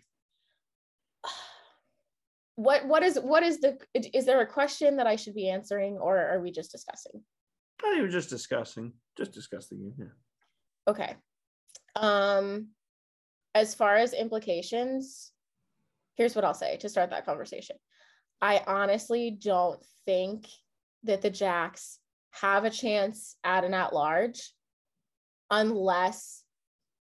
What 2.56 2.86
what 2.86 3.02
is 3.02 3.18
what 3.20 3.42
is 3.42 3.60
the 3.60 3.80
is 3.96 4.26
there 4.26 4.42
a 4.42 4.46
question 4.46 4.98
that 4.98 5.08
I 5.08 5.16
should 5.16 5.34
be 5.34 5.50
answering 5.50 5.98
or 5.98 6.20
are 6.20 6.40
we 6.40 6.52
just 6.52 6.72
discussing? 6.72 7.24
I 7.84 7.90
think 7.90 8.02
we're 8.04 8.10
just 8.10 8.30
discussing, 8.30 8.94
just 9.18 9.32
discussing. 9.32 9.92
Yeah. 9.98 10.06
Okay. 10.88 11.16
Um 11.96 12.70
as 13.56 13.76
far 13.76 13.96
as 13.96 14.14
implications, 14.14 15.32
here's 16.16 16.36
what 16.36 16.44
I'll 16.44 16.54
say 16.54 16.78
to 16.78 16.90
start 16.90 17.12
that 17.12 17.26
conversation. 17.26 17.76
I 18.42 18.64
honestly 18.66 19.32
don't 19.32 19.84
think 20.06 20.48
that 21.04 21.22
the 21.22 21.30
Jacks 21.30 22.00
have 22.32 22.66
a 22.66 22.70
chance 22.70 23.36
at 23.44 23.64
an 23.64 23.74
at 23.74 23.94
large 23.94 24.52
unless 25.52 26.44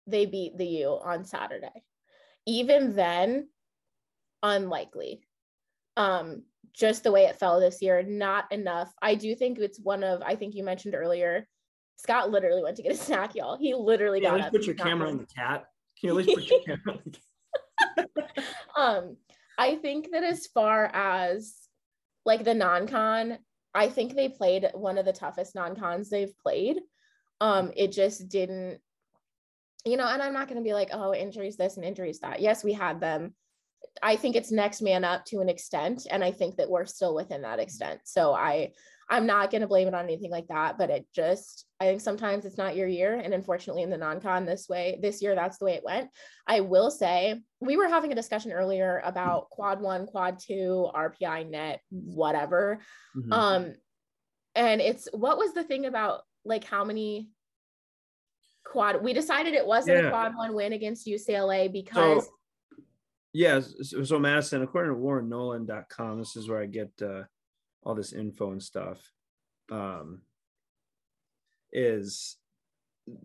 they 0.07 0.27
beat 0.27 0.59
the 0.59 0.67
U 0.67 0.99
on 1.03 1.25
Saturday. 1.25 1.85
Even 2.45 2.97
then, 2.97 3.49
unlikely. 4.43 5.23
Um, 5.97 6.43
just 6.73 7.05
the 7.05 7.13
way 7.13 7.27
it 7.27 7.39
fell 7.39 7.61
this 7.61 7.81
year, 7.83 8.03
not 8.03 8.51
enough. 8.51 8.93
I 9.01 9.15
do 9.15 9.35
think 9.37 9.59
it's 9.59 9.79
one 9.79 10.03
of, 10.03 10.23
I 10.23 10.35
think 10.35 10.55
you 10.55 10.65
mentioned 10.65 10.95
earlier, 10.95 11.47
Scott 11.97 12.31
literally 12.31 12.63
went 12.63 12.77
to 12.77 12.83
get 12.83 12.93
a 12.93 12.97
snack, 12.97 13.35
y'all. 13.35 13.57
He 13.57 13.75
literally 13.75 14.19
you 14.19 14.25
got 14.25 14.41
at 14.41 14.47
up. 14.47 14.53
least 14.53 14.67
put 14.67 14.67
your 14.67 14.85
camera 14.85 15.09
on 15.09 15.19
the 15.19 15.27
cat? 15.27 15.65
Can 16.01 16.09
you 16.09 16.19
at 16.19 16.27
least 16.27 16.35
put 16.35 16.51
your 16.51 16.61
camera 16.67 16.99
on 16.99 17.01
the 17.05 17.11
cat? 17.11 18.09
um 18.77 19.17
i 19.59 19.75
think 19.77 20.11
that 20.13 20.23
as 20.23 20.47
far 20.47 20.87
as 20.95 21.55
like 22.25 22.45
the 22.45 22.55
non-con 22.55 23.39
i 23.75 23.89
think 23.89 24.15
they 24.15 24.29
played 24.29 24.69
one 24.75 24.99
of 24.99 25.05
the 25.05 25.13
toughest 25.13 25.55
non-cons 25.55 26.09
they've 26.09 26.37
played 26.39 26.79
um 27.41 27.73
it 27.77 27.91
just 27.91 28.29
didn't 28.29 28.81
you 29.85 29.97
know, 29.97 30.07
and 30.07 30.23
I'm 30.23 30.33
not 30.33 30.49
going 30.49 30.59
to 30.59 30.65
be 30.65 30.75
like, 30.75 30.91
oh, 30.93 31.15
injuries 31.15 31.57
this 31.57 31.77
and 31.77 31.85
injuries 31.85 32.21
that. 32.21 32.41
Yes, 32.41 32.63
we 32.63 32.73
had 32.73 33.01
them. 33.01 33.35
I 34.03 34.17
think 34.17 34.37
it's 34.37 34.53
next 34.53 34.81
man 34.81 35.05
up 35.05 35.25
to 35.27 35.41
an 35.41 35.49
extent, 35.49 36.07
and 36.11 36.23
I 36.23 36.31
think 36.31 36.57
that 36.57 36.71
we're 36.71 36.87
still 36.87 37.15
within 37.15 37.43
that 37.43 37.59
extent. 37.59 38.01
So 38.05 38.33
I, 38.33 38.73
I'm 39.13 39.27
not 39.27 39.51
going 39.51 39.61
to 39.61 39.67
blame 39.67 39.89
it 39.89 39.95
on 39.95 40.05
anything 40.05 40.31
like 40.31 40.49
that, 40.49 40.79
but 40.79 40.89
it 40.89 41.07
just, 41.15 41.67
I 41.79 41.85
think 41.85 42.01
sometimes 42.01 42.47
it's 42.47 42.57
not 42.57 42.77
your 42.77 42.89
year, 42.89 43.21
and 43.23 43.35
unfortunately, 43.35 43.83
in 43.83 43.91
the 43.91 43.99
non-con 43.99 44.47
this 44.47 44.71
way, 44.71 44.99
this 45.03 45.21
year, 45.21 45.35
that's 45.35 45.59
the 45.59 45.67
way 45.67 45.75
it 45.75 45.85
went. 45.85 46.09
I 46.47 46.61
will 46.61 46.91
say 46.91 47.43
we 47.61 47.77
were 47.77 47.89
having 47.89 48.11
a 48.11 48.15
discussion 48.15 48.53
earlier 48.53 49.03
about 49.05 49.51
quad 49.51 49.83
one, 49.83 50.07
quad 50.07 50.39
two, 50.39 50.89
RPI 50.95 51.51
net, 51.51 51.81
whatever. 51.91 52.81
Mm-hmm. 53.15 53.33
Um, 53.35 53.75
and 54.55 54.81
it's 54.81 55.09
what 55.13 55.37
was 55.37 55.53
the 55.53 55.65
thing 55.65 55.85
about 55.85 56.23
like 56.47 56.65
how 56.65 56.83
many 56.83 57.29
quad 58.65 59.03
we 59.03 59.13
decided 59.13 59.53
it 59.53 59.67
wasn't 59.67 59.99
yeah. 59.99 60.07
a 60.07 60.11
quad 60.11 60.35
one 60.35 60.55
win 60.55 60.73
against 60.73 61.07
UCLA 61.07 61.71
because 61.71 62.25
so, 62.25 62.31
yes 63.33 63.75
so, 63.83 64.05
so 64.05 64.19
Madison 64.19 64.63
according 64.63 64.95
to 64.95 65.01
warrennolan.com 65.01 66.19
this 66.19 66.37
is 66.37 66.49
where 66.49 66.61
I 66.61 66.67
get 66.67 66.91
uh, 67.03 67.23
all 67.83 67.95
this 67.95 68.13
info 68.13 68.53
and 68.53 68.63
stuff 68.63 68.99
um, 69.71 70.21
is 71.73 72.37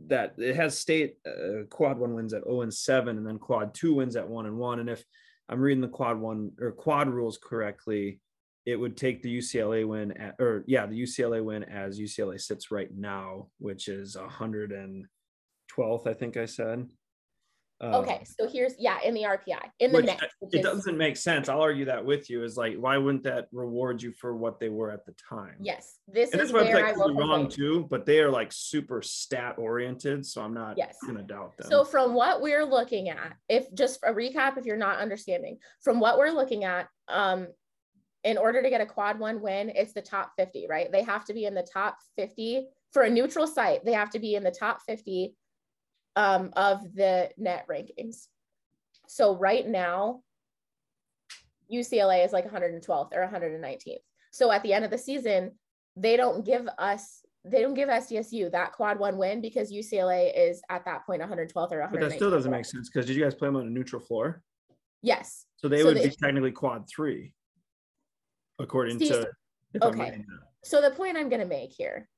that 0.08 0.34
it 0.38 0.56
has 0.56 0.78
state 0.78 1.17
uh, 1.28 1.63
quad 1.70 2.00
one 2.00 2.15
wins 2.15 2.34
at 2.34 2.43
0 2.43 2.62
and 2.62 2.74
7 2.74 3.17
and 3.17 3.28
then 3.28 3.38
quad 3.38 3.74
two 3.74 3.93
wins 3.93 4.15
at 4.15 4.28
1 4.28 4.46
and 4.48 4.58
1 4.58 4.80
and 4.80 4.89
if 4.89 5.04
I'm 5.50 5.62
reading 5.62 5.82
the 5.82 5.88
quad 5.88 6.20
one 6.20 6.52
or 6.60 6.72
quad 6.72 7.10
rules 7.10 7.38
correctly 7.38 8.20
it 8.67 8.78
would 8.78 8.98
take 8.98 9.24
the 9.24 9.38
UCLA 9.38 9.88
win 9.88 10.12
at, 10.17 10.36
or 10.39 10.65
yeah, 10.67 10.86
the 10.86 11.02
UCLA 11.02 11.41
win 11.41 11.63
as 11.63 11.98
UCLA 11.98 12.39
sits 12.39 12.70
right 12.70 12.89
now, 12.93 13.48
which 13.60 13.88
is 13.88 14.17
112th, 14.17 15.08
I 16.06 16.13
think 16.13 16.36
I 16.36 16.46
said. 16.46 16.86
Uh, 17.80 18.00
okay, 18.00 18.24
so 18.26 18.48
here's 18.50 18.74
yeah, 18.80 18.98
in 19.06 19.13
the 19.13 19.22
RPI 19.22 19.60
in 19.80 19.92
the 19.92 20.02
next. 20.02 20.36
It 20.42 20.58
is, 20.58 20.62
doesn't 20.63 20.98
make 20.98 21.16
sense. 21.16 21.48
I'll 21.48 21.62
argue 21.62 21.86
that 21.86 22.04
with 22.04 22.28
you. 22.28 22.44
Is 22.44 22.58
like, 22.58 22.76
why 22.76 22.98
wouldn't 22.98 23.24
that 23.24 23.48
reward 23.52 24.02
you 24.02 24.12
for 24.13 24.36
what 24.36 24.60
they 24.60 24.70
were 24.70 24.90
at 24.90 25.06
the 25.06 25.13
time? 25.30 25.56
Yes, 25.60 26.00
this 26.08 26.32
and 26.32 26.42
is 26.42 26.52
where 26.52 26.86
I 26.86 26.94
will 26.94 27.13
wrong 27.13 27.48
too. 27.48 27.86
But 27.90 28.08
they 28.08 28.20
are 28.20 28.32
like 28.32 28.52
super 28.52 29.04
stat 29.04 29.56
oriented, 29.60 30.26
so 30.26 30.42
I'm 30.42 30.56
not 30.56 30.76
yes. 30.76 30.98
gonna 31.06 31.22
doubt 31.22 31.56
them. 31.58 31.70
So 31.70 31.84
from 31.84 32.16
what 32.16 32.42
we're 32.42 32.66
looking 32.66 33.10
at, 33.10 33.34
if 33.48 33.72
just 33.76 34.00
a 34.04 34.12
recap, 34.12 34.58
if 34.58 34.66
you're 34.66 34.76
not 34.76 34.98
understanding, 34.98 35.60
from 35.84 36.00
what 36.00 36.18
we're 36.18 36.32
looking 36.32 36.63
at, 36.63 36.88
um, 37.10 37.48
in 38.24 38.38
order 38.38 38.62
to 38.63 38.70
get 38.70 38.82
a 38.82 38.86
quad 38.86 39.20
one 39.20 39.40
win, 39.40 39.72
it's 39.76 39.94
the 39.94 40.02
top 40.02 40.32
50, 40.36 40.66
right? 40.68 40.92
They 40.92 41.04
have 41.04 41.26
to 41.26 41.34
be 41.34 41.46
in 41.46 41.54
the 41.54 41.66
top 41.72 41.98
50 42.18 42.68
for 42.92 43.04
a 43.04 43.10
neutral 43.10 43.48
site. 43.48 43.86
They 43.86 43.94
have 43.94 44.10
to 44.10 44.20
be 44.20 44.36
in 44.36 44.44
the 44.44 44.52
top 44.52 44.82
50 44.82 45.34
um, 46.17 46.51
of 46.56 46.82
the 46.95 47.30
net 47.38 47.67
rankings. 47.69 48.25
So 49.08 49.38
right 49.38 49.65
now, 49.65 50.23
UCLA 51.71 52.25
is 52.25 52.34
like 52.34 52.51
112th 52.51 53.13
or 53.13 53.30
119th. 53.32 53.97
So 54.32 54.51
at 54.51 54.63
the 54.63 54.73
end 54.73 54.84
of 54.84 54.91
the 54.91 54.97
season, 54.97 55.51
they 55.95 56.17
don't 56.17 56.43
give 56.43 56.67
us 56.77 57.21
they 57.45 57.62
don't 57.62 57.75
give 57.75 57.88
SDSU 57.88 58.51
that 58.51 58.73
quad 58.73 58.99
one 58.99 59.17
win 59.17 59.39
because 59.39 59.71
UCLA 59.71 60.34
is 60.36 60.62
at 60.69 60.84
that 60.84 61.06
point 61.06 61.21
112th 61.21 61.71
or 61.71 61.77
119th. 61.77 61.91
But 61.91 61.99
that 62.01 62.12
still 62.13 62.32
doesn't 62.32 62.51
make 62.51 62.65
sense 62.65 62.89
because 62.89 63.06
did 63.06 63.15
you 63.15 63.23
guys 63.23 63.36
play 63.36 63.47
them 63.47 63.56
on 63.56 63.67
a 63.67 63.69
neutral 63.69 64.01
floor? 64.01 64.41
Yes. 65.01 65.45
So 65.56 65.69
they 65.69 65.80
so 65.80 65.86
would 65.86 65.97
they, 65.97 66.10
be 66.10 66.15
technically 66.15 66.51
quad 66.51 66.89
three 66.89 67.32
according 68.60 68.99
See, 68.99 69.10
to 69.10 69.30
okay 69.84 70.23
so 70.63 70.82
the 70.82 70.89
point 70.89 71.15
i'm 71.15 71.30
going 71.30 71.41
to 71.41 71.45
make 71.45 71.71
here 71.71 72.10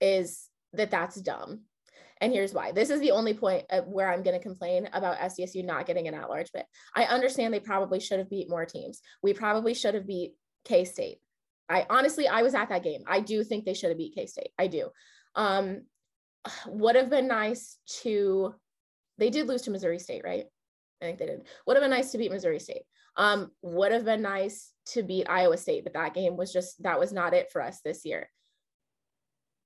is 0.00 0.48
that 0.74 0.90
that's 0.90 1.16
dumb 1.16 1.62
and 2.20 2.32
here's 2.32 2.54
why. 2.54 2.72
This 2.72 2.90
is 2.90 3.00
the 3.00 3.10
only 3.10 3.34
point 3.34 3.64
where 3.86 4.12
i'm 4.12 4.22
going 4.22 4.36
to 4.36 4.42
complain 4.42 4.88
about 4.92 5.18
sdsu 5.18 5.64
not 5.64 5.86
getting 5.86 6.08
an 6.08 6.14
at-large 6.14 6.50
bid 6.52 6.64
i 6.94 7.04
understand 7.04 7.52
they 7.52 7.60
probably 7.60 8.00
should 8.00 8.18
have 8.18 8.30
beat 8.30 8.50
more 8.50 8.66
teams. 8.66 9.00
We 9.22 9.32
probably 9.32 9.74
should 9.74 9.94
have 9.94 10.06
beat 10.06 10.34
k-state. 10.64 11.18
I 11.68 11.86
honestly 11.88 12.28
i 12.28 12.42
was 12.42 12.54
at 12.54 12.68
that 12.70 12.84
game. 12.84 13.02
I 13.06 13.20
do 13.20 13.44
think 13.44 13.64
they 13.64 13.74
should 13.74 13.90
have 13.90 13.98
beat 13.98 14.14
k-state. 14.14 14.50
I 14.58 14.66
do. 14.66 14.88
Um 15.34 15.82
would 16.66 16.96
have 16.96 17.10
been 17.10 17.28
nice 17.28 17.78
to 18.02 18.54
they 19.18 19.30
did 19.30 19.48
lose 19.48 19.62
to 19.62 19.70
missouri 19.70 19.98
state 19.98 20.22
right? 20.24 20.44
I 21.00 21.04
think 21.04 21.18
they 21.18 21.26
did. 21.26 21.42
Would 21.66 21.76
have 21.76 21.84
been 21.84 21.90
nice 21.90 22.12
to 22.12 22.18
beat 22.18 22.32
missouri 22.32 22.60
state. 22.60 22.82
Um, 23.16 23.50
would 23.62 23.92
have 23.92 24.04
been 24.04 24.22
nice 24.22 24.72
to 24.86 25.02
beat 25.02 25.28
Iowa 25.28 25.56
State, 25.56 25.84
but 25.84 25.94
that 25.94 26.14
game 26.14 26.36
was 26.36 26.52
just 26.52 26.82
that 26.82 26.98
was 26.98 27.12
not 27.12 27.34
it 27.34 27.50
for 27.50 27.62
us 27.62 27.80
this 27.84 28.04
year. 28.04 28.28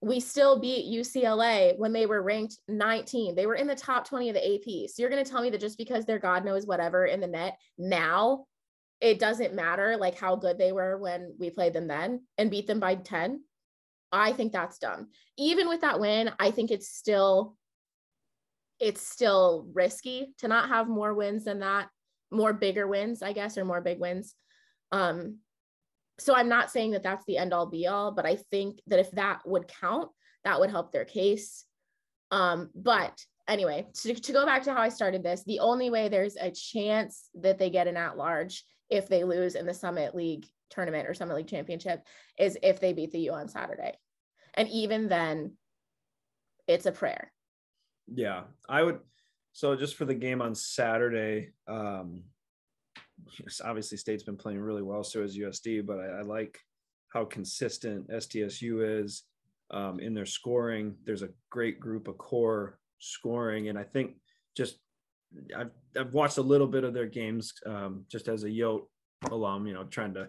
We 0.03 0.21
still 0.21 0.59
beat 0.59 0.87
UCLA 0.87 1.77
when 1.79 1.93
they 1.93 2.07
were 2.07 2.23
ranked 2.23 2.59
19. 2.69 3.35
They 3.35 3.47
were 3.47 3.55
in 3.55 3.67
the 3.67 3.75
top 3.75 4.09
20 4.09 4.31
of 4.31 4.35
the 4.35 4.55
AP. 4.55 4.89
So 4.89 5.03
you're 5.03 5.11
going 5.11 5.23
to 5.23 5.31
tell 5.31 5.43
me 5.43 5.51
that 5.51 5.61
just 5.61 5.77
because 5.77 6.07
they're 6.07 6.19
God 6.19 6.45
knows 6.45 6.67
whatever 6.67 7.05
in 7.05 7.21
the 7.21 7.27
net 7.27 7.59
now, 7.77 8.47
it 9.01 9.19
doesn't 9.19 9.55
matter 9.55 9.97
like 9.99 10.19
how 10.19 10.37
good 10.37 10.59
they 10.59 10.73
were 10.73 10.97
when 10.99 11.35
we 11.39 11.51
played 11.51 11.73
them 11.73 11.87
then 11.87 12.23
and 12.39 12.51
beat 12.51 12.67
them 12.67 12.81
by 12.81 12.95
10. 12.95 13.43
I 14.13 14.33
think 14.33 14.53
that's 14.53 14.79
dumb. 14.79 15.09
Even 15.37 15.69
with 15.69 15.83
that 15.83 16.01
win, 16.01 16.31
I 16.39 16.51
think 16.51 16.71
it's 16.71 16.89
still 16.89 17.57
it's 18.79 19.03
still 19.03 19.69
risky 19.75 20.35
to 20.39 20.49
not 20.49 20.71
have 20.71 20.89
more 20.89 21.13
wins 21.13 21.45
than 21.45 21.61
that 21.61 21.91
more 22.31 22.53
bigger 22.53 22.87
wins, 22.87 23.23
I 23.23 23.33
guess, 23.33 23.59
or 23.59 23.65
more 23.65 23.81
big 23.81 23.99
wins. 23.99 24.35
Um, 24.93 25.39
so 26.21 26.35
I'm 26.35 26.49
not 26.49 26.71
saying 26.71 26.93
that 26.93 27.03
that's 27.03 27.25
the 27.25 27.39
end 27.39 27.53
all 27.53 27.67
be 27.67 27.87
all, 27.87 28.13
but 28.13 28.27
I 28.27 28.37
think 28.37 28.81
that 28.87 28.99
if 28.99 29.11
that 29.13 29.41
would 29.47 29.69
count, 29.69 30.11
that 30.45 30.61
would 30.61 30.71
help 30.71 30.93
their 30.93 31.05
case. 31.05 31.65
Um, 32.31 32.71
but 32.75 33.19
anyway, 33.49 33.87
to, 34.03 34.15
to 34.15 34.33
go 34.33 34.45
back 34.45 34.63
to 34.65 34.75
how 34.75 34.81
I 34.81 34.91
started 34.91 35.23
this, 35.23 35.43
the 35.45 35.61
only 35.61 35.91
way 35.91 36.09
there's 36.09 36.37
a 36.37 36.51
chance 36.51 37.29
that 37.35 37.59
they 37.59 37.71
get 37.71 37.89
an 37.89 37.97
at 37.97 38.17
large 38.17 38.65
if 38.91 39.09
they 39.09 39.25
lose 39.25 39.55
in 39.55 39.67
the 39.67 39.75
Summit 39.75 40.15
League 40.15 40.47
tournament 40.69 41.09
or 41.09 41.15
Summit 41.15 41.37
League 41.37 41.49
championship 41.49 42.03
is 42.39 42.59
if 42.63 42.81
they 42.81 42.93
beat 42.93 43.13
the 43.13 43.21
U 43.21 43.33
on 43.33 43.49
Saturday. 43.49 43.99
And 44.55 44.69
even 44.69 45.09
then, 45.09 45.53
it's 46.67 46.87
a 46.87 46.93
prayer. 46.93 47.33
Yeah, 48.13 48.43
I 48.69 48.83
would 48.83 49.01
so 49.53 49.75
just 49.75 49.97
for 49.97 50.05
the 50.05 50.15
game 50.15 50.41
on 50.41 50.55
Saturday, 50.55 51.51
um, 51.67 52.23
obviously 53.65 53.99
State's 53.99 54.23
been 54.23 54.37
playing 54.37 54.61
really 54.61 54.83
well, 54.83 55.05
so 55.05 55.23
is 55.23 55.39
USD, 55.39 55.87
but 55.87 55.99
I, 55.99 56.19
I 56.19 56.23
like 56.23 56.59
how 57.13 57.25
consistent 57.25 58.09
SDSU 58.11 59.03
is 59.03 59.25
um, 59.71 60.01
in 60.01 60.15
their 60.15 60.27
scoring. 60.27 60.95
There's 61.05 61.23
a 61.23 61.31
great 61.51 61.81
group 61.81 62.09
of 62.09 62.19
core 62.19 62.79
scoring, 62.99 63.69
and 63.69 63.79
I 63.79 63.85
think 63.85 64.17
just 64.57 64.79
I've, 65.57 65.71
I've 65.99 66.13
watched 66.13 66.39
a 66.39 66.43
little 66.43 66.67
bit 66.67 66.85
of 66.85 66.95
their 66.95 67.07
games 67.07 67.53
um, 67.67 68.05
just 68.11 68.29
as 68.29 68.45
a 68.45 68.49
Yote 68.49 68.87
alum, 69.31 69.67
you 69.67 69.75
know, 69.75 69.85
trying 69.85 70.15
to 70.15 70.29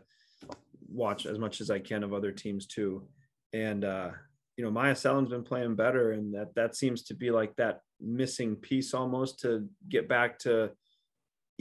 watch 0.87 1.25
as 1.25 1.39
much 1.39 1.61
as 1.61 1.69
I 1.69 1.79
can 1.79 2.03
of 2.03 2.13
other 2.13 2.31
teams 2.31 2.65
too. 2.65 3.07
And 3.53 3.83
uh, 3.83 4.11
you 4.57 4.63
know, 4.63 4.71
Myah 4.71 4.95
Selland's 4.95 5.29
been 5.29 5.43
playing 5.43 5.75
better, 5.75 6.11
and 6.11 6.33
that 6.33 6.53
that 6.55 6.75
seems 6.75 7.03
to 7.03 7.13
be 7.13 7.31
like 7.31 7.55
that 7.55 7.81
missing 7.99 8.55
piece 8.55 8.93
almost 8.93 9.39
to 9.41 9.67
get 9.89 10.09
back 10.09 10.39
to 10.39 10.71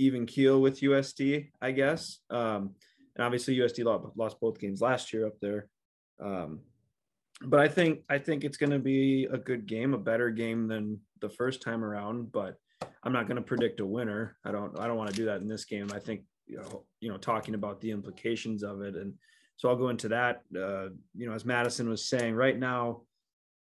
even 0.01 0.27
keel 0.27 0.61
with 0.61 0.81
USD, 0.81 1.51
I 1.61 1.71
guess. 1.73 2.19
Um, 2.31 2.75
and 3.17 3.25
obviously 3.25 3.57
USD 3.57 3.85
lost 4.17 4.41
both 4.41 4.59
games 4.59 4.81
last 4.81 5.13
year 5.13 5.27
up 5.27 5.39
there. 5.41 5.69
Um, 6.23 6.61
but 7.43 7.61
I 7.61 7.69
think 7.69 8.01
I 8.09 8.19
think 8.19 8.45
it's 8.45 8.57
going 8.57 8.71
to 8.71 8.79
be 8.79 9.27
a 9.31 9.39
good 9.39 9.67
game, 9.67 9.95
a 9.95 9.99
better 9.99 10.31
game 10.31 10.69
than 10.69 11.01
the 11.21 11.31
first 11.31 11.63
time 11.63 11.83
around. 11.83 12.33
But 12.33 12.57
I'm 13.03 13.13
not 13.13 13.27
going 13.27 13.37
to 13.37 13.43
predict 13.43 13.81
a 13.81 13.87
winner. 13.87 14.37
I 14.45 14.53
don't 14.53 14.79
I 14.79 14.87
don't 14.87 14.97
want 14.97 15.11
to 15.11 15.17
do 15.17 15.27
that 15.27 15.41
in 15.41 15.49
this 15.49 15.65
game. 15.65 15.89
I 15.93 15.99
think 15.99 16.23
you 16.47 16.59
know 16.59 16.85
you 17.01 17.11
know 17.11 17.17
talking 17.17 17.55
about 17.55 17.81
the 17.81 17.91
implications 17.91 18.63
of 18.63 18.83
it, 18.83 18.95
and 18.95 19.15
so 19.57 19.69
I'll 19.69 19.77
go 19.77 19.89
into 19.89 20.09
that. 20.09 20.43
Uh, 20.55 20.89
you 21.15 21.27
know, 21.27 21.33
as 21.33 21.45
Madison 21.45 21.89
was 21.89 22.09
saying, 22.09 22.35
right 22.35 22.59
now 22.59 23.03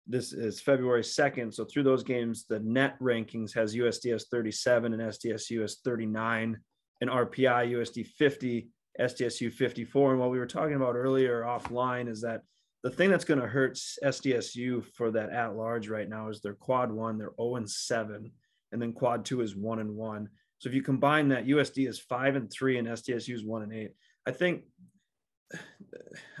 this 0.09 0.33
is 0.33 0.59
February 0.59 1.03
2nd. 1.03 1.53
So 1.53 1.63
through 1.63 1.83
those 1.83 2.03
games, 2.03 2.45
the 2.49 2.59
net 2.61 2.99
rankings 2.99 3.53
has 3.53 3.75
USDS 3.75 4.23
37 4.31 4.93
and 4.93 5.01
SDSU 5.03 5.63
as 5.63 5.77
39 5.85 6.57
and 7.01 7.09
RPI 7.09 7.71
USD 7.71 8.07
50, 8.07 8.69
SDSU 8.99 9.53
54. 9.53 10.11
And 10.11 10.19
what 10.19 10.31
we 10.31 10.39
were 10.39 10.47
talking 10.47 10.75
about 10.75 10.95
earlier 10.95 11.43
offline 11.43 12.09
is 12.09 12.21
that 12.21 12.41
the 12.81 12.89
thing 12.89 13.11
that's 13.11 13.23
going 13.23 13.39
to 13.39 13.47
hurt 13.47 13.75
SDSU 14.03 14.83
for 14.95 15.11
that 15.11 15.29
at 15.29 15.55
large 15.55 15.89
right 15.89 16.09
now 16.09 16.29
is 16.29 16.41
their 16.41 16.55
quad 16.55 16.91
one, 16.91 17.19
they're 17.19 17.33
0 17.39 17.57
and 17.57 17.69
7, 17.69 18.31
and 18.71 18.81
then 18.81 18.93
quad 18.93 19.25
two 19.25 19.41
is 19.41 19.55
1 19.55 19.79
and 19.79 19.95
1. 19.95 20.27
So 20.57 20.69
if 20.69 20.75
you 20.75 20.81
combine 20.81 21.29
that, 21.29 21.45
USD 21.45 21.87
is 21.87 21.99
5 21.99 22.35
and 22.35 22.51
3 22.51 22.79
and 22.79 22.87
SDSU 22.87 23.35
is 23.35 23.45
1 23.45 23.61
and 23.61 23.73
8. 23.73 23.91
I 24.25 24.31
think 24.31 24.63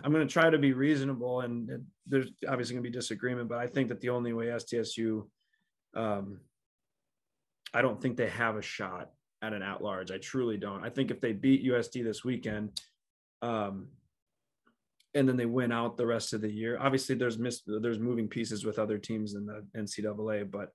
I'm 0.03 0.11
going 0.11 0.27
to 0.27 0.31
try 0.31 0.49
to 0.49 0.57
be 0.57 0.73
reasonable, 0.73 1.41
and 1.41 1.85
there's 2.05 2.31
obviously 2.47 2.75
going 2.75 2.83
to 2.83 2.89
be 2.89 2.95
disagreement, 2.95 3.49
but 3.49 3.57
I 3.57 3.67
think 3.67 3.89
that 3.89 4.01
the 4.01 4.09
only 4.09 4.33
way 4.33 4.47
SDSU, 4.47 5.27
um, 5.95 6.39
I 7.73 7.81
don't 7.81 8.01
think 8.01 8.17
they 8.17 8.29
have 8.29 8.55
a 8.55 8.61
shot 8.61 9.11
at 9.41 9.53
an 9.53 9.61
at 9.61 9.81
large. 9.81 10.11
I 10.11 10.17
truly 10.17 10.57
don't. 10.57 10.83
I 10.83 10.89
think 10.89 11.11
if 11.11 11.21
they 11.21 11.33
beat 11.33 11.65
USD 11.65 12.03
this 12.03 12.23
weekend, 12.23 12.79
um, 13.41 13.87
and 15.15 15.27
then 15.27 15.37
they 15.37 15.45
win 15.45 15.71
out 15.71 15.97
the 15.97 16.05
rest 16.05 16.33
of 16.33 16.41
the 16.41 16.51
year, 16.51 16.77
obviously 16.79 17.15
there's 17.15 17.39
miss, 17.39 17.61
there's 17.65 17.99
moving 17.99 18.27
pieces 18.27 18.63
with 18.63 18.77
other 18.77 18.97
teams 18.97 19.33
in 19.33 19.45
the 19.45 19.65
NCAA, 19.75 20.49
but 20.49 20.69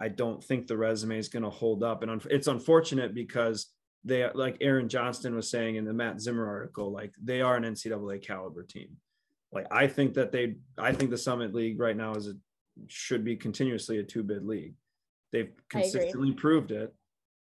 I 0.00 0.08
don't 0.08 0.42
think 0.42 0.66
the 0.66 0.76
resume 0.76 1.18
is 1.18 1.28
going 1.28 1.44
to 1.44 1.50
hold 1.50 1.82
up. 1.82 2.02
And 2.02 2.22
it's 2.30 2.48
unfortunate 2.48 3.14
because 3.14 3.68
they, 4.04 4.28
like 4.34 4.58
Aaron 4.60 4.88
Johnston 4.88 5.34
was 5.34 5.50
saying 5.50 5.76
in 5.76 5.84
the 5.84 5.92
Matt 5.92 6.20
Zimmer 6.20 6.46
article, 6.46 6.92
like 6.92 7.12
they 7.22 7.40
are 7.40 7.56
an 7.56 7.64
NCAA 7.64 8.22
caliber 8.22 8.62
team. 8.62 8.96
Like 9.52 9.66
I 9.70 9.86
think 9.86 10.14
that 10.14 10.32
they, 10.32 10.56
I 10.76 10.92
think 10.92 11.10
the 11.10 11.18
Summit 11.18 11.54
League 11.54 11.80
right 11.80 11.96
now 11.96 12.14
is 12.14 12.28
a 12.28 12.34
should 12.88 13.24
be 13.24 13.36
continuously 13.36 13.98
a 13.98 14.02
two 14.02 14.22
bid 14.22 14.44
league. 14.44 14.74
They've 15.32 15.52
consistently 15.70 16.32
proved 16.32 16.70
it, 16.70 16.94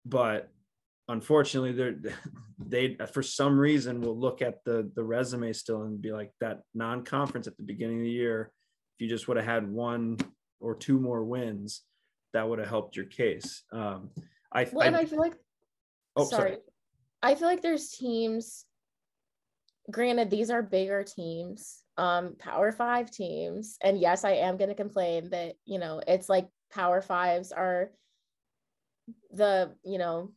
but 0.06 0.50
unfortunately, 1.08 1.71
they're 1.71 1.95
they 2.60 2.97
for 3.12 3.24
some 3.24 3.58
reason 3.58 4.02
will 4.02 4.17
look 4.17 4.41
at 4.41 4.63
the 4.65 4.89
the 4.95 5.04
resume 5.04 5.54
still 5.54 5.84
and 5.84 6.02
be 6.02 6.12
like 6.12 6.32
that 6.41 6.62
non 6.74 7.04
conference 7.04 7.47
at 7.47 7.58
the 7.58 7.63
beginning 7.63 7.97
of 7.97 8.04
the 8.04 8.12
year. 8.12 8.52
If 8.95 9.04
you 9.04 9.10
just 9.10 9.28
would 9.28 9.38
have 9.38 9.45
had 9.45 9.71
one 9.71 10.17
or 10.60 10.76
two 10.76 11.00
more 11.00 11.24
wins, 11.24 11.82
that 12.34 12.47
would 12.47 12.60
have 12.60 12.69
helped 12.69 12.95
your 12.95 13.06
case. 13.06 13.63
Um, 13.71 14.10
I, 14.54 14.67
well, 14.71 14.84
I, 14.84 14.88
and 14.88 14.95
I 14.95 15.06
feel 15.06 15.19
like, 15.19 15.34
oh, 16.15 16.26
sorry. 16.26 16.52
sorry. 16.52 16.58
I 17.21 17.36
feel 17.36 17.47
like 17.47 17.62
there's 17.62 17.91
teams. 17.91 18.65
Granted, 19.89 20.30
these 20.30 20.50
are 20.50 20.62
bigger 20.62 21.04
teams, 21.04 21.84
um, 21.97 22.36
Power 22.39 22.71
Five 22.71 23.12
teams, 23.12 23.78
and 23.82 24.00
yes, 24.00 24.24
I 24.24 24.34
am 24.34 24.58
going 24.58 24.69
to 24.69 24.76
complain 24.76 25.30
that 25.32 25.56
you 25.65 25.80
know 25.80 26.02
it's 26.08 26.30
like 26.30 26.47
Power 26.71 27.02
Fives 27.02 27.52
are 27.52 27.91
the 29.32 29.76
you 29.84 29.97
know 29.97 30.32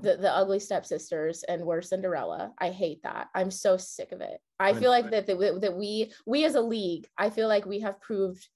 the, 0.00 0.16
the 0.16 0.34
ugly 0.34 0.60
stepsisters 0.60 1.42
and 1.42 1.64
we're 1.64 1.82
Cinderella. 1.82 2.52
I 2.58 2.70
hate 2.70 3.02
that. 3.02 3.28
I'm 3.34 3.50
so 3.50 3.76
sick 3.76 4.12
of 4.12 4.20
it. 4.20 4.38
I 4.60 4.72
feel 4.72 4.90
like 4.90 5.10
that, 5.10 5.26
that 5.26 5.60
that 5.60 5.76
we 5.76 6.12
we 6.26 6.44
as 6.44 6.54
a 6.54 6.60
league, 6.60 7.06
I 7.16 7.30
feel 7.30 7.48
like 7.48 7.66
we 7.66 7.80
have 7.80 8.00
proved 8.00 8.48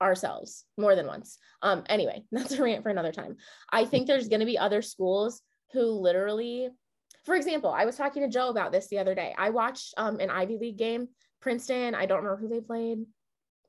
ourselves 0.00 0.64
more 0.76 0.94
than 0.94 1.06
once. 1.06 1.38
Um, 1.62 1.84
anyway, 1.88 2.24
that's 2.32 2.52
a 2.52 2.62
rant 2.62 2.82
for 2.82 2.90
another 2.90 3.12
time. 3.12 3.36
I 3.70 3.84
think 3.84 4.06
there's 4.06 4.28
going 4.28 4.40
to 4.40 4.46
be 4.46 4.58
other 4.58 4.82
schools 4.82 5.42
who 5.72 5.82
literally, 5.82 6.68
for 7.24 7.34
example, 7.34 7.70
I 7.70 7.84
was 7.84 7.96
talking 7.96 8.22
to 8.22 8.28
Joe 8.28 8.48
about 8.48 8.72
this 8.72 8.88
the 8.88 8.98
other 8.98 9.14
day. 9.14 9.34
I 9.36 9.50
watched 9.50 9.94
um, 9.96 10.20
an 10.20 10.30
Ivy 10.30 10.58
League 10.58 10.78
game, 10.78 11.08
Princeton. 11.40 11.94
I 11.94 12.06
don't 12.06 12.22
remember 12.22 12.40
who 12.40 12.48
they 12.48 12.60
played. 12.60 12.98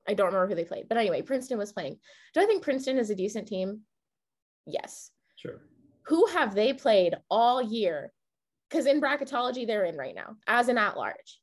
I 0.07 0.13
don't 0.13 0.27
remember 0.27 0.47
who 0.47 0.55
they 0.55 0.63
played, 0.63 0.87
but 0.87 0.97
anyway, 0.97 1.21
Princeton 1.21 1.57
was 1.57 1.73
playing. 1.73 1.97
Do 2.33 2.41
I 2.41 2.45
think 2.45 2.63
Princeton 2.63 2.97
is 2.97 3.09
a 3.09 3.15
decent 3.15 3.47
team? 3.47 3.81
Yes. 4.65 5.11
Sure. 5.35 5.61
Who 6.05 6.27
have 6.27 6.55
they 6.55 6.71
played 6.71 7.15
all 7.29 7.61
year? 7.61 8.13
Because 8.69 8.85
in 8.85 9.01
bracketology, 9.01 9.67
they're 9.67 9.85
in 9.85 9.97
right 9.97 10.15
now 10.15 10.35
as 10.47 10.69
an 10.69 10.77
at 10.77 10.95
large. 10.95 11.41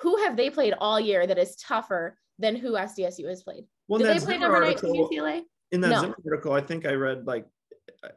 Who 0.00 0.18
have 0.18 0.36
they 0.36 0.50
played 0.50 0.74
all 0.78 1.00
year 1.00 1.26
that 1.26 1.38
is 1.38 1.56
tougher 1.56 2.16
than 2.38 2.56
who 2.56 2.72
SDSU 2.72 3.28
has 3.28 3.42
played. 3.42 3.64
Well, 3.88 3.98
Did 3.98 4.08
they 4.08 4.24
play 4.24 4.38
number 4.38 4.56
article, 4.56 4.94
19 4.94 5.18
UCLA? 5.18 5.42
In 5.72 5.80
that 5.82 5.88
no. 5.88 6.00
Zimmer 6.00 6.16
article, 6.26 6.52
I 6.52 6.60
think 6.60 6.86
I 6.86 6.92
read 6.92 7.26
like 7.26 7.46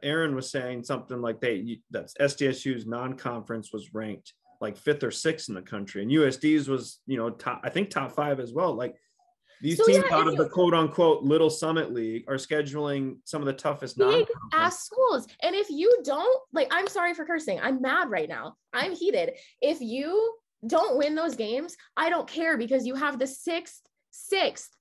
Aaron 0.02 0.34
was 0.34 0.50
saying 0.50 0.84
something 0.84 1.20
like 1.20 1.40
they 1.40 1.80
that 1.90 2.10
SDSU's 2.20 2.86
non-conference 2.86 3.72
was 3.72 3.94
ranked 3.94 4.32
like 4.60 4.76
fifth 4.76 5.02
or 5.02 5.10
sixth 5.10 5.48
in 5.48 5.54
the 5.54 5.62
country, 5.62 6.02
and 6.02 6.10
USD's 6.10 6.68
was 6.68 7.00
you 7.06 7.16
know 7.16 7.30
top 7.30 7.60
I 7.64 7.70
think 7.70 7.90
top 7.90 8.12
five 8.12 8.40
as 8.40 8.52
well. 8.52 8.74
Like 8.74 8.94
these 9.60 9.78
so 9.78 9.84
teams 9.84 10.04
yeah, 10.08 10.16
out 10.16 10.28
of 10.28 10.36
the 10.36 10.48
quote 10.48 10.74
unquote 10.74 11.22
little 11.22 11.50
summit 11.50 11.92
league 11.92 12.24
are 12.28 12.34
scheduling 12.34 13.16
some 13.24 13.42
of 13.42 13.46
the 13.46 13.52
toughest 13.52 13.98
big 13.98 14.26
ass 14.52 14.84
schools. 14.84 15.26
And 15.42 15.54
if 15.54 15.70
you 15.70 16.00
don't 16.04 16.40
like, 16.52 16.68
I'm 16.70 16.88
sorry 16.88 17.14
for 17.14 17.24
cursing. 17.24 17.60
I'm 17.60 17.80
mad 17.80 18.10
right 18.10 18.28
now. 18.28 18.56
I'm 18.72 18.94
heated. 18.94 19.32
If 19.60 19.80
you 19.80 20.34
don't 20.66 20.96
win 20.96 21.14
those 21.14 21.36
games, 21.36 21.76
I 21.96 22.10
don't 22.10 22.28
care 22.28 22.56
because 22.56 22.86
you 22.86 22.94
have 22.94 23.18
the 23.18 23.26
sixth 23.26 23.82
Sixth, 24.12 24.76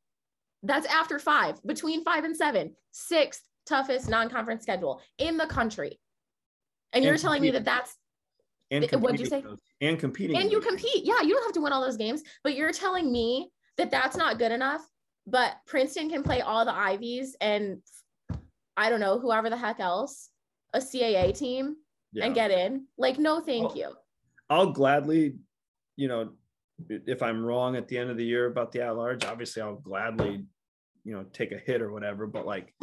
that's 0.62 0.86
after 0.88 1.18
five, 1.18 1.64
between 1.66 2.04
five 2.04 2.26
and 2.26 2.36
seven, 2.36 2.76
sixth 2.92 3.42
toughest 3.71 4.10
non 4.10 4.29
conference 4.29 4.63
schedule 4.63 5.01
in 5.17 5.38
the 5.38 5.47
country. 5.47 5.99
And, 6.93 7.03
and 7.03 7.05
you're 7.05 7.17
telling 7.17 7.41
me 7.41 7.51
that 7.51 7.65
that's 7.65 7.95
and 8.71 8.86
what'd 9.01 9.19
you 9.19 9.25
say? 9.25 9.43
And 9.81 9.99
competing. 9.99 10.38
And 10.38 10.51
you 10.51 10.62
compete. 10.62 11.03
Yeah, 11.03 11.21
you 11.21 11.34
don't 11.34 11.43
have 11.43 11.53
to 11.53 11.62
win 11.62 11.73
all 11.73 11.81
those 11.81 11.97
games, 11.97 12.23
but 12.43 12.55
you're 12.55 12.71
telling 12.71 13.12
me 13.12 13.51
that 13.77 13.91
that's 13.91 14.15
not 14.15 14.39
good 14.39 14.51
enough. 14.51 14.81
But 15.27 15.57
Princeton 15.67 16.10
can 16.10 16.23
play 16.23 16.41
all 16.41 16.65
the 16.65 16.73
Ivies 16.73 17.36
and 17.41 17.81
I 18.77 18.89
don't 18.89 19.01
know, 19.01 19.19
whoever 19.19 19.49
the 19.49 19.57
heck 19.57 19.79
else, 19.79 20.29
a 20.73 20.79
CAA 20.79 21.38
team 21.38 21.75
yeah. 22.13 22.25
and 22.25 22.34
get 22.34 22.51
in. 22.51 22.86
Like, 22.97 23.19
no, 23.19 23.41
thank 23.41 23.71
I'll, 23.71 23.77
you. 23.77 23.89
I'll 24.49 24.71
gladly, 24.71 25.36
you 25.97 26.07
know, 26.07 26.31
if 26.89 27.21
I'm 27.21 27.43
wrong 27.43 27.75
at 27.75 27.88
the 27.88 27.97
end 27.97 28.10
of 28.10 28.17
the 28.17 28.25
year 28.25 28.47
about 28.47 28.71
the 28.71 28.81
at 28.81 28.95
large, 28.95 29.25
obviously 29.25 29.62
I'll 29.62 29.75
gladly, 29.75 30.45
you 31.03 31.13
know, 31.13 31.25
take 31.34 31.51
a 31.51 31.57
hit 31.57 31.81
or 31.81 31.91
whatever. 31.91 32.25
But 32.25 32.45
like, 32.45 32.73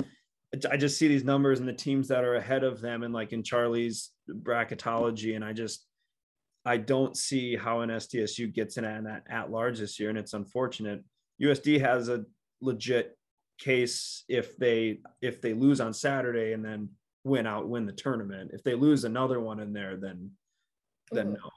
I 0.70 0.76
just 0.76 0.98
see 0.98 1.08
these 1.08 1.24
numbers 1.24 1.60
and 1.60 1.68
the 1.68 1.74
teams 1.74 2.08
that 2.08 2.24
are 2.24 2.36
ahead 2.36 2.64
of 2.64 2.80
them 2.80 3.02
and 3.02 3.12
like 3.12 3.32
in 3.32 3.42
Charlie's 3.42 4.10
bracketology, 4.30 5.36
and 5.36 5.44
I 5.44 5.52
just 5.52 5.86
I 6.64 6.76
don't 6.78 7.16
see 7.16 7.56
how 7.56 7.80
an 7.80 7.90
SDSU 7.90 8.52
gets 8.52 8.78
in 8.78 8.84
at, 8.84 9.24
at 9.28 9.50
large 9.50 9.78
this 9.78 10.00
year, 10.00 10.08
and 10.08 10.18
it's 10.18 10.34
unfortunate. 10.34 11.04
USD 11.42 11.80
has 11.80 12.08
a 12.08 12.24
legit 12.60 13.16
case 13.58 14.24
if 14.28 14.56
they 14.56 15.00
if 15.20 15.40
they 15.40 15.52
lose 15.52 15.80
on 15.80 15.92
Saturday 15.92 16.52
and 16.52 16.64
then 16.64 16.88
win 17.24 17.46
out 17.46 17.68
win 17.68 17.86
the 17.86 17.92
tournament. 17.92 18.50
If 18.54 18.62
they 18.62 18.74
lose 18.74 19.04
another 19.04 19.40
one 19.40 19.60
in 19.60 19.72
there, 19.72 19.96
then 19.96 20.30
then 21.12 21.34
no. 21.34 21.50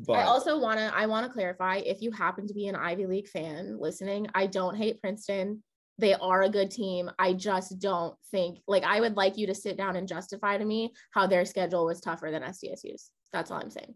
But 0.00 0.14
I 0.14 0.22
also 0.24 0.58
want 0.58 0.78
to 0.78 0.92
I 0.94 1.06
want 1.06 1.26
to 1.26 1.32
clarify 1.32 1.76
if 1.76 2.00
you 2.00 2.10
happen 2.10 2.46
to 2.46 2.54
be 2.54 2.68
an 2.68 2.76
Ivy 2.76 3.06
League 3.06 3.28
fan 3.28 3.78
listening, 3.78 4.26
I 4.34 4.46
don't 4.46 4.76
hate 4.76 5.00
Princeton. 5.00 5.62
They 6.00 6.14
are 6.14 6.42
a 6.42 6.48
good 6.48 6.70
team. 6.70 7.10
I 7.18 7.32
just 7.32 7.78
don't 7.78 8.14
think 8.30 8.58
like 8.66 8.84
I 8.84 9.00
would 9.00 9.16
like 9.16 9.36
you 9.36 9.46
to 9.46 9.54
sit 9.54 9.76
down 9.76 9.96
and 9.96 10.08
justify 10.08 10.58
to 10.58 10.64
me 10.64 10.92
how 11.12 11.26
their 11.26 11.44
schedule 11.44 11.86
was 11.86 12.00
tougher 12.00 12.30
than 12.30 12.42
SDSU's. 12.42 13.10
That's 13.32 13.50
all 13.50 13.60
I'm 13.60 13.70
saying. 13.70 13.94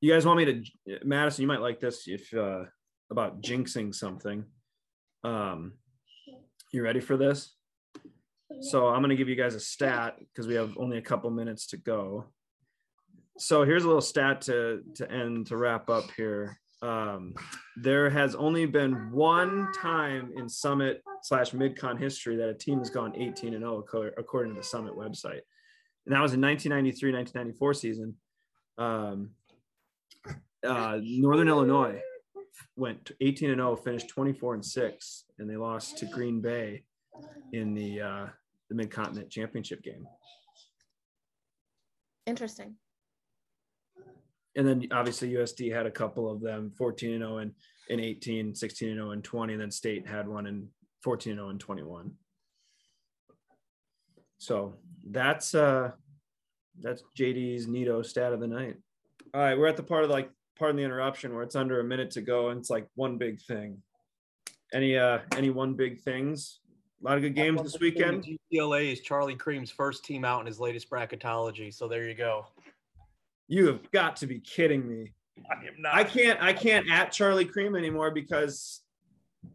You 0.00 0.12
guys 0.12 0.24
want 0.24 0.38
me 0.38 0.44
to 0.44 0.98
Madison, 1.04 1.42
you 1.42 1.48
might 1.48 1.60
like 1.60 1.80
this 1.80 2.04
if 2.06 2.32
uh 2.32 2.64
about 3.10 3.42
jinxing 3.42 3.94
something. 3.94 4.44
Um 5.24 5.74
you 6.72 6.82
ready 6.82 7.00
for 7.00 7.16
this? 7.16 7.54
So 8.60 8.88
I'm 8.88 9.00
going 9.00 9.10
to 9.10 9.16
give 9.16 9.28
you 9.28 9.36
guys 9.36 9.54
a 9.54 9.60
stat 9.60 10.16
because 10.18 10.48
we 10.48 10.54
have 10.54 10.76
only 10.76 10.98
a 10.98 11.02
couple 11.02 11.30
minutes 11.30 11.68
to 11.68 11.76
go 11.76 12.26
so 13.40 13.64
here's 13.64 13.84
a 13.84 13.86
little 13.86 14.02
stat 14.02 14.42
to 14.42 14.82
to 14.96 15.10
end 15.10 15.46
to 15.46 15.56
wrap 15.56 15.88
up 15.88 16.04
here. 16.16 16.59
Um, 16.82 17.34
there 17.76 18.08
has 18.08 18.34
only 18.34 18.66
been 18.66 19.10
one 19.10 19.68
time 19.72 20.32
in 20.36 20.48
Summit 20.48 21.02
slash 21.22 21.50
MidCon 21.50 21.98
history 21.98 22.36
that 22.36 22.48
a 22.48 22.54
team 22.54 22.78
has 22.78 22.90
gone 22.90 23.14
18 23.16 23.54
and 23.54 23.62
0 23.62 23.84
according 24.16 24.54
to 24.54 24.60
the 24.60 24.66
Summit 24.66 24.94
website, 24.94 25.40
and 26.06 26.14
that 26.14 26.22
was 26.22 26.32
in 26.32 26.40
1993-1994 26.40 27.76
season. 27.76 28.14
Um, 28.78 29.30
uh, 30.64 30.98
Northern 31.02 31.48
Illinois 31.48 32.00
went 32.76 33.10
18 33.20 33.50
and 33.50 33.58
0, 33.58 33.76
finished 33.76 34.08
24 34.08 34.54
and 34.54 34.64
6, 34.64 35.24
and 35.38 35.50
they 35.50 35.56
lost 35.56 35.98
to 35.98 36.06
Green 36.06 36.40
Bay 36.40 36.84
in 37.52 37.74
the 37.74 38.00
uh, 38.00 38.26
the 38.70 38.74
Mid 38.74 38.90
Continent 38.90 39.30
Championship 39.30 39.82
game. 39.82 40.06
Interesting 42.26 42.76
and 44.60 44.68
then 44.68 44.88
obviously 44.92 45.32
USD 45.32 45.74
had 45.74 45.86
a 45.86 45.90
couple 45.90 46.30
of 46.30 46.42
them 46.42 46.70
14 46.76 47.14
and 47.14 47.22
0 47.22 47.38
and 47.38 47.52
in 47.88 47.98
18, 47.98 48.54
16 48.54 48.90
and 48.90 48.98
0 48.98 49.10
and 49.12 49.24
20, 49.24 49.54
and 49.54 49.62
then 49.62 49.70
state 49.70 50.06
had 50.06 50.28
one 50.28 50.46
in 50.46 50.68
14 51.02 51.32
and 51.32 51.38
0 51.38 51.48
and 51.48 51.58
21. 51.58 52.12
So 54.36 54.74
that's 55.10 55.54
uh 55.54 55.92
that's 56.78 57.02
JD's 57.18 57.68
Nito 57.68 58.02
stat 58.02 58.34
of 58.34 58.40
the 58.40 58.48
night. 58.48 58.76
All 59.32 59.40
right, 59.40 59.58
we're 59.58 59.66
at 59.66 59.78
the 59.78 59.82
part 59.82 60.04
of 60.04 60.10
like 60.10 60.30
pardon 60.58 60.76
the 60.76 60.82
interruption 60.82 61.32
where 61.34 61.42
it's 61.42 61.56
under 61.56 61.80
a 61.80 61.84
minute 61.84 62.10
to 62.10 62.20
go 62.20 62.50
and 62.50 62.60
it's 62.60 62.68
like 62.68 62.86
one 62.96 63.16
big 63.16 63.40
thing. 63.40 63.82
Any 64.74 64.98
uh 64.98 65.20
any 65.38 65.48
one 65.48 65.72
big 65.72 66.02
things? 66.02 66.60
A 67.02 67.08
lot 67.08 67.16
of 67.16 67.22
good 67.22 67.34
games 67.34 67.62
this 67.62 67.80
weekend. 67.80 68.26
UCLA 68.52 68.92
is 68.92 69.00
Charlie 69.00 69.36
Creme's 69.36 69.70
first 69.70 70.04
team 70.04 70.22
out 70.22 70.40
in 70.40 70.46
his 70.46 70.60
latest 70.60 70.90
bracketology. 70.90 71.72
So 71.72 71.88
there 71.88 72.06
you 72.06 72.14
go. 72.14 72.44
You 73.50 73.66
have 73.66 73.90
got 73.90 74.14
to 74.18 74.28
be 74.28 74.38
kidding 74.38 74.88
me. 74.88 75.12
I 75.50 75.54
am 75.66 75.74
not. 75.82 75.92
I 75.92 76.04
can't. 76.04 76.40
I 76.40 76.52
can't 76.52 76.88
at 76.88 77.10
Charlie 77.10 77.44
Creme 77.44 77.74
anymore 77.74 78.12
because 78.12 78.80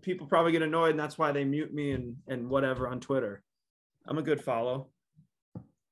people 0.01 0.27
probably 0.27 0.51
get 0.51 0.61
annoyed, 0.61 0.91
and 0.91 0.99
that's 0.99 1.17
why 1.17 1.31
they 1.31 1.45
mute 1.45 1.73
me 1.73 1.91
and 1.91 2.17
and 2.27 2.49
whatever 2.49 2.89
on 2.89 2.99
Twitter. 2.99 3.41
I'm 4.05 4.17
a 4.17 4.21
good 4.21 4.43
follow, 4.43 4.89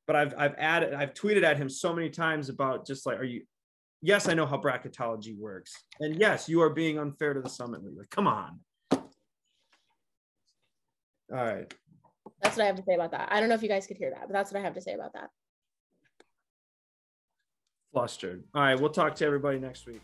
but 0.06 0.18
I've 0.18 0.34
I've 0.38 0.56
added 0.58 0.94
I've 0.94 1.14
tweeted 1.14 1.44
at 1.44 1.56
him 1.56 1.70
so 1.70 1.94
many 1.94 2.10
times 2.10 2.50
about 2.50 2.86
just 2.86 3.06
like, 3.06 3.20
are 3.20 3.24
you? 3.24 3.44
Yes, 4.02 4.28
I 4.28 4.34
know 4.34 4.46
how 4.46 4.60
bracketology 4.60 5.38
works, 5.38 5.72
and 6.02 6.20
yes, 6.20 6.50
you 6.50 6.62
are 6.62 6.72
being 6.72 7.00
unfair 7.00 7.34
to 7.34 7.40
the 7.40 7.50
Summit 7.50 7.86
League. 7.86 7.98
Like, 7.98 8.10
come 8.10 8.28
on. 8.28 8.60
All 8.92 9.02
right. 11.30 11.74
That's 12.42 12.58
what 12.58 12.64
I 12.64 12.68
have 12.68 12.76
to 12.76 12.84
say 12.84 12.96
about 12.96 13.12
that. 13.12 13.30
I 13.32 13.40
don't 13.40 13.48
know 13.48 13.56
if 13.56 13.64
you 13.64 13.70
guys 13.70 13.88
could 13.88 13.96
hear 13.96 14.10
that, 14.10 14.24
but 14.28 14.34
that's 14.34 14.52
what 14.52 14.60
I 14.60 14.64
have 14.64 14.74
to 14.74 14.82
say 14.82 14.94
about 14.94 15.14
that 15.14 15.30
flustered. 17.94 18.44
All 18.54 18.62
right, 18.62 18.80
we'll 18.80 18.90
talk 18.90 19.16
to 19.16 19.26
everybody 19.26 19.60
next 19.60 19.86
week. 19.86 20.02